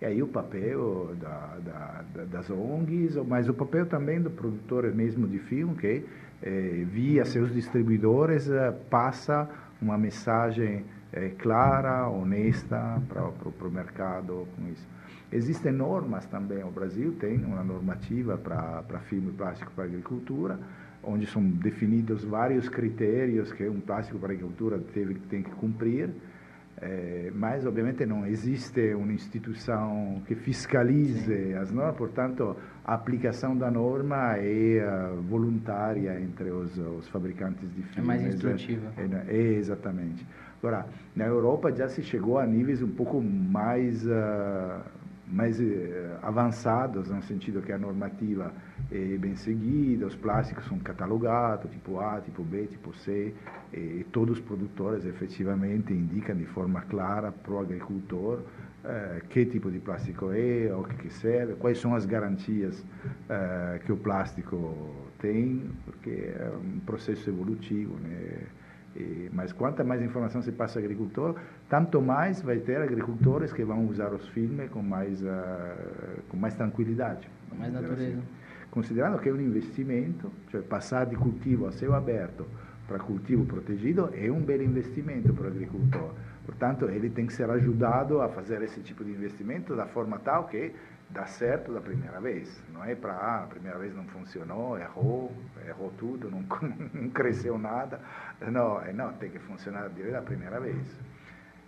[0.00, 5.26] E aí o papel da, da, das ONGs, mas o papel também do produtor mesmo
[5.26, 6.04] de filme, que
[6.42, 9.48] é, via seus distribuidores é, passa
[9.80, 14.86] uma mensagem é, clara, honesta para o mercado com isso.
[15.32, 20.58] Existem normas também, o Brasil tem uma normativa para filme plástico para agricultura,
[21.02, 26.10] onde são definidos vários critérios que um plástico para agricultura teve, tem que cumprir,
[26.80, 31.54] é, mas, obviamente, não existe uma instituição que fiscalize Sim.
[31.54, 32.54] as normas, portanto,
[32.84, 37.96] a aplicação da norma é uh, voluntária entre os, os, fabricantes de filmes.
[37.96, 38.92] É mais instrutiva.
[38.98, 40.26] É, é, exatamente.
[40.58, 44.82] Agora, na Europa já se chegou a níveis um pouco mais, uh,
[45.26, 45.64] mais uh,
[46.22, 48.52] avançados, no sentido que a normativa
[48.90, 53.34] é bem seguida, os plásticos são catalogados, tipo A, tipo B, tipo C,
[53.72, 58.40] e todos os produtores efetivamente indicam de forma clara para o agricultor
[58.84, 63.92] uh, que tipo de plástico é, o que, serve, quais são as garantias uh, que
[63.92, 68.46] o plástico tem, porque é um processo evolutivo, né?
[69.32, 71.34] Mas quanto mais informação se passa ao agricultor,
[71.68, 75.26] tanto mais vai ter agricultores que vão usar os filmes com mais, uh,
[76.28, 77.28] com mais tranquilidade.
[77.50, 78.18] Com mais natureza.
[78.18, 78.22] Assim.
[78.76, 82.46] considerando che è un investimento, cioè passare di cultivo a céu aberto
[82.86, 86.12] para cultivo protegido é um bel investimento para o agricultor.
[86.44, 90.46] Portanto, ele tem que ser ajudado a fazer esse tipo de investimento da forma tal
[90.46, 90.72] que
[91.10, 92.62] dá certo da primeira vez.
[92.72, 95.32] Não é para, ah, a primeira vez não funcionou, errou,
[95.66, 96.44] errou tudo, não,
[96.94, 98.00] não cresceu nada.
[98.40, 100.98] Não, não, tem que funcionar da primeira vez.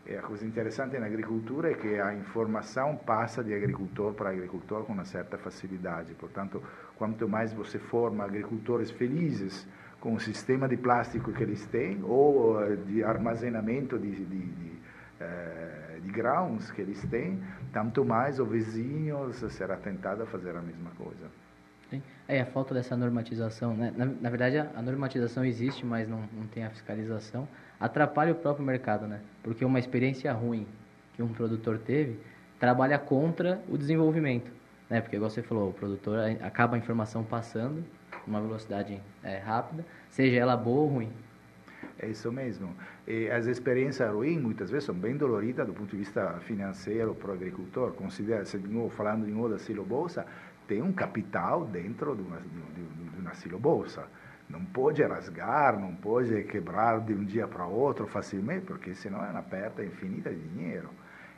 [0.06, 4.84] E a coisa interessante na agricultura é que a informação passa de agricultor para agricultor
[4.84, 6.14] com uma certa facilidade.
[6.14, 6.62] Portanto,
[6.96, 9.68] quanto mais você forma agricultores felizes
[10.00, 14.72] com o sistema de plástico que eles têm ou eh, de armazenamento de, de, de,
[15.20, 20.60] eh, de grãos que eles têm, tanto mais o vizinho será tentado a fazer a
[20.60, 21.28] mesma coisa.
[22.26, 23.92] É, a falta dessa normatização, né?
[23.96, 27.48] Na, na verdade, a, a, normatização existe, mas não, não tem a fiscalização.
[27.80, 29.20] Atrapalha o próprio mercado, né?
[29.42, 30.66] Porque uma experiência ruim
[31.14, 32.20] que um produtor teve
[32.58, 34.52] trabalha contra o desenvolvimento,
[34.90, 35.00] né?
[35.00, 37.82] Porque, igual você falou, o produtor acaba a informação passando
[38.26, 41.10] uma velocidade é, rápida, seja ela boa ou ruim.
[42.00, 42.74] É isso mesmo.
[43.06, 47.30] E as experiências ruins, muitas vezes, são bem doloridas do ponto de vista financeiro para
[47.30, 47.92] o agricultor.
[47.92, 50.24] Considera, se de novo, falando de novo da silobolsa,
[50.68, 54.06] tem um capital dentro de uma, de, de uma silobolsa.
[54.48, 59.30] Não pode rasgar, não pode quebrar de um dia para outro facilmente, porque senão é
[59.30, 60.88] uma perda infinita de dinheiro.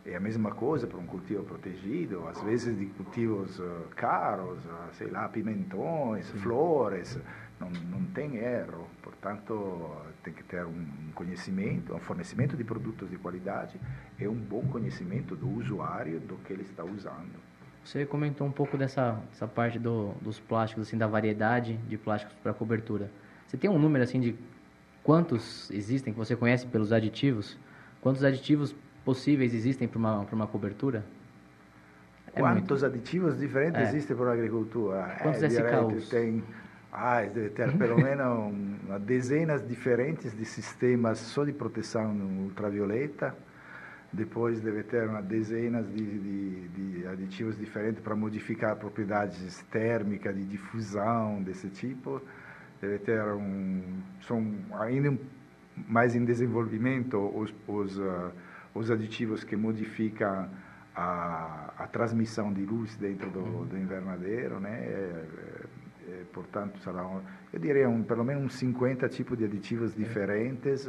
[0.05, 4.89] É a mesma coisa para um cultivo protegido, às vezes de cultivos uh, caros, uh,
[4.93, 7.19] sei lá, pimentões, flores,
[7.61, 8.89] não, não tem erro.
[9.03, 9.91] Portanto,
[10.23, 13.79] tem que ter um conhecimento, um fornecimento de produtos de qualidade
[14.19, 17.39] e um bom conhecimento do usuário do que ele está usando.
[17.85, 22.35] Você comentou um pouco dessa, dessa parte do, dos plásticos, assim, da variedade de plásticos
[22.43, 23.11] para cobertura.
[23.47, 24.37] Você tem um número assim de
[25.03, 27.59] quantos existem que você conhece pelos aditivos?
[28.01, 31.05] Quantos aditivos possíveis existem para uma, uma cobertura?
[32.35, 32.87] É Quantos muito...
[32.87, 33.83] aditivos diferentes é.
[33.85, 35.17] existem para a agricultura?
[35.21, 36.09] Quantos é, SKUs?
[36.09, 36.45] Tem,
[36.93, 38.53] ah, deve ter pelo menos
[38.87, 42.13] uma dezenas diferentes de sistemas só de proteção
[42.45, 43.35] ultravioleta.
[44.13, 50.45] Depois deve ter uma dezenas de, de, de aditivos diferentes para modificar propriedades térmicas, de
[50.45, 52.21] difusão, desse tipo.
[52.81, 54.01] Deve ter um...
[54.23, 55.17] São ainda
[55.89, 58.33] mais em desenvolvimento os, os uh,
[58.75, 60.49] os aditivos que modificam
[60.95, 63.67] a, a transmissão de luz dentro do, uhum.
[63.67, 65.25] do invernadeiro, né?
[66.09, 67.21] É, portanto, será um,
[67.53, 70.89] eu diria um, pelo menos uns 50 tipos de aditivos diferentes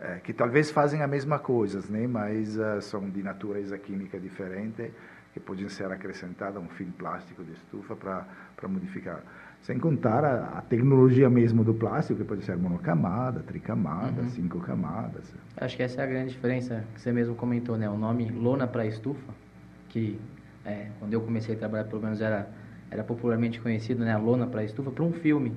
[0.00, 2.06] é, que talvez fazem a mesma coisa, né?
[2.06, 4.92] Mas uh, são de natureza química diferente
[5.32, 9.22] que podem ser acrescentados a um fim plástico de estufa para modificar.
[9.62, 14.30] Sem contar a, a, tecnologia mesmo do plástico, que pode ser monocamada, tricamada, uhum.
[14.30, 15.34] cinco camadas.
[15.56, 17.88] Acho que essa é a grande diferença que você mesmo comentou, né?
[17.90, 19.32] O nome lona para estufa,
[19.88, 20.18] que
[20.64, 22.48] é, quando eu comecei a trabalhar, pelo menos era,
[22.90, 24.12] era popularmente conhecido, né?
[24.12, 25.52] A lona para estufa, para um filme.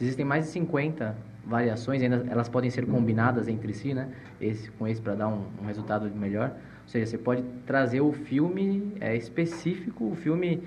[0.00, 4.08] Existem mais de 50 variações, ainda elas podem ser combinadas entre si, né?
[4.40, 6.50] Esse com esse para dar um, um, resultado melhor.
[6.82, 10.62] Ou seja, você pode trazer o filme é, específico, o filme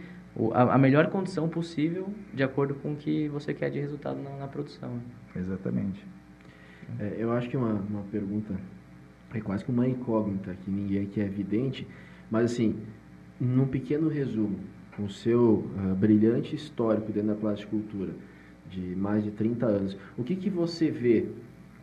[0.53, 4.31] a, a, melhor condição possível de acordo com o que você quer de resultado na,
[4.37, 4.99] na produção.
[5.35, 6.03] Exatamente.
[6.99, 8.53] É, eu acho que uma, uma pergunta
[9.33, 11.87] é quase que uma incógnita que ninguém aqui é evidente,
[12.29, 12.79] mas assim,
[13.39, 14.59] num pequeno resumo,
[15.01, 18.13] com seu uh, brilhante histórico dentro da plasticultura,
[18.69, 21.25] de mais de 30 anos, o que, que você vê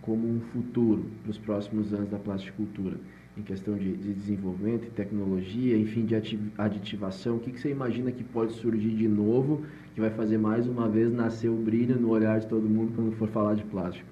[0.01, 2.97] como um futuro para os próximos anos da plasticultura?
[3.37, 6.17] em questão de, de desenvolvimento e tecnologia, enfim, de
[6.59, 9.63] aditivação, o que, que você imagina que pode surgir de novo,
[9.95, 13.13] que vai fazer mais uma vez nascer o brilho no olhar de todo mundo quando
[13.13, 14.09] for falar de plástico?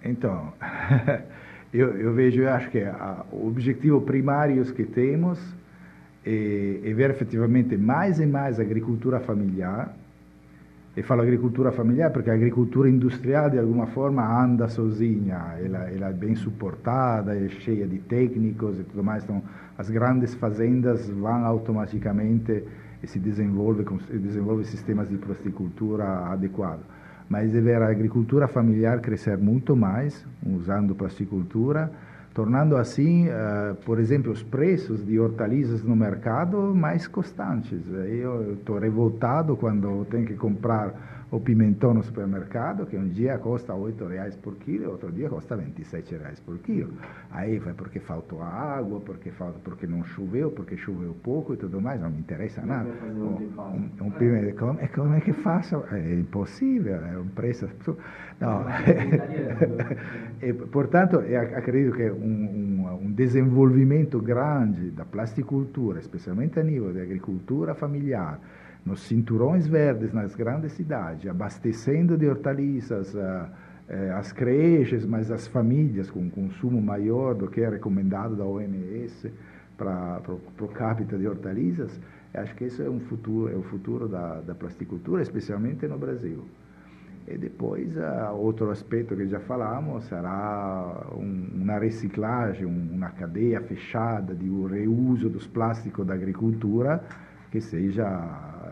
[0.00, 0.52] Então,
[1.74, 5.40] eu, eu, vejo, eu acho que a, o objetivo primário que temos
[6.26, 9.94] é, é ver efetivamente mais e mais agricultura familiar,
[10.96, 16.08] e falo agricultura familiar porque a agricultura industrial de alguma forma anda sozinha, ela, ela
[16.08, 19.42] é bem suportada, é cheia de técnicos e tudo mais, então
[19.76, 22.64] as grandes fazendas vão automaticamente
[23.02, 26.84] e se desenvolve, desenvolve sistemas de plasticultura adequados.
[27.28, 31.90] Mas é ver a agricultura familiar crescer muito mais, usando plasticultura,
[32.36, 37.80] tornando assim, uh, por exemplo, os preços de hortaliças no mercado mais constantes.
[37.90, 43.74] Eu estou revoltado quando tenho que comprar o pimentão no supermercado, que um dia custa
[43.74, 46.92] 8 reais por quilo, outro dia custa 27 reais por quilo.
[47.32, 51.80] Aí vai porque faltou água, porque, falta, porque não choveu, porque choveu pouco e tudo
[51.80, 52.88] mais, não me interessa nada.
[53.04, 55.82] Um, um, um pimento, como, é, como é que faço?
[55.90, 57.68] É impossível, é um preço...
[58.38, 58.64] Não.
[60.42, 61.22] e, portanto,
[61.56, 68.38] acredito que um, um, um desenvolvimento grande da plasticultura, especialmente a nível da agricultura familiar,
[68.86, 73.50] nos cinturões verdes nas grandes cidades, abastecendo de hortaliças uh,
[74.16, 79.30] as creches, mas as famílias com consumo maior do que é recomendado da OMS
[79.76, 80.22] para
[80.60, 82.00] o capita de hortaliças,
[82.34, 86.44] acho que esse é um futuro, é o futuro da, da plasticultura, especialmente no Brasil.
[87.28, 93.60] E depois, uh, outro aspecto que já falamos será um, uma reciclagem, um, uma cadeia
[93.60, 97.02] fechada de um reuso dos plásticos da agricultura
[97.56, 98.06] que seja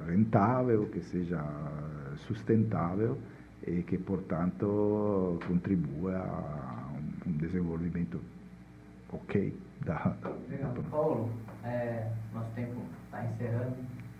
[0.07, 1.43] rentável, que seja
[2.26, 3.16] sustentável
[3.66, 6.93] e que, portanto, contribua a
[7.26, 8.20] um desenvolvimento
[9.11, 10.14] ok da.
[10.51, 10.74] Legal.
[10.91, 11.30] Paulo,
[11.64, 13.74] é, nosso tempo está encerrando.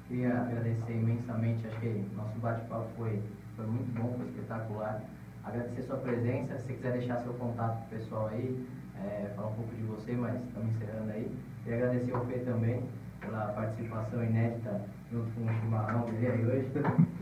[0.09, 3.23] Queria agradecer imensamente, acho que nosso bate-papo foi
[3.57, 5.03] foi muito bom, foi espetacular.
[5.45, 6.57] Agradecer sua presença.
[6.57, 10.43] Se você quiser deixar seu contato pessoal aí, é, falar um pouco de você, mas
[10.43, 11.31] estamos encerrando aí.
[11.67, 12.83] E agradecer ao Fê também
[13.25, 14.81] pela participação inédita
[15.13, 16.71] junto com o chimarrão dele aí hoje.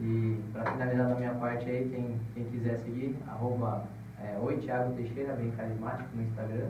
[0.00, 3.84] E para finalizar da minha parte aí, quem, quem quiser seguir, arroba
[4.20, 6.68] é, Oi Thiago Teixeira, bem carismático no Instagram.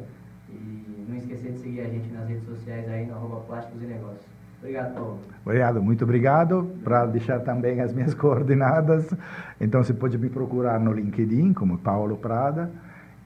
[0.48, 3.86] E não esquecer de seguir a gente nas redes sociais aí no arroba Plásticos e
[3.86, 4.26] Negócios.
[4.58, 5.18] Obrigado, Paulo.
[5.44, 6.70] Obrigado, muito obrigado.
[6.84, 9.12] Para deixar também as minhas coordenadas,
[9.60, 12.70] então você pode me procurar no LinkedIn como Paulo Prada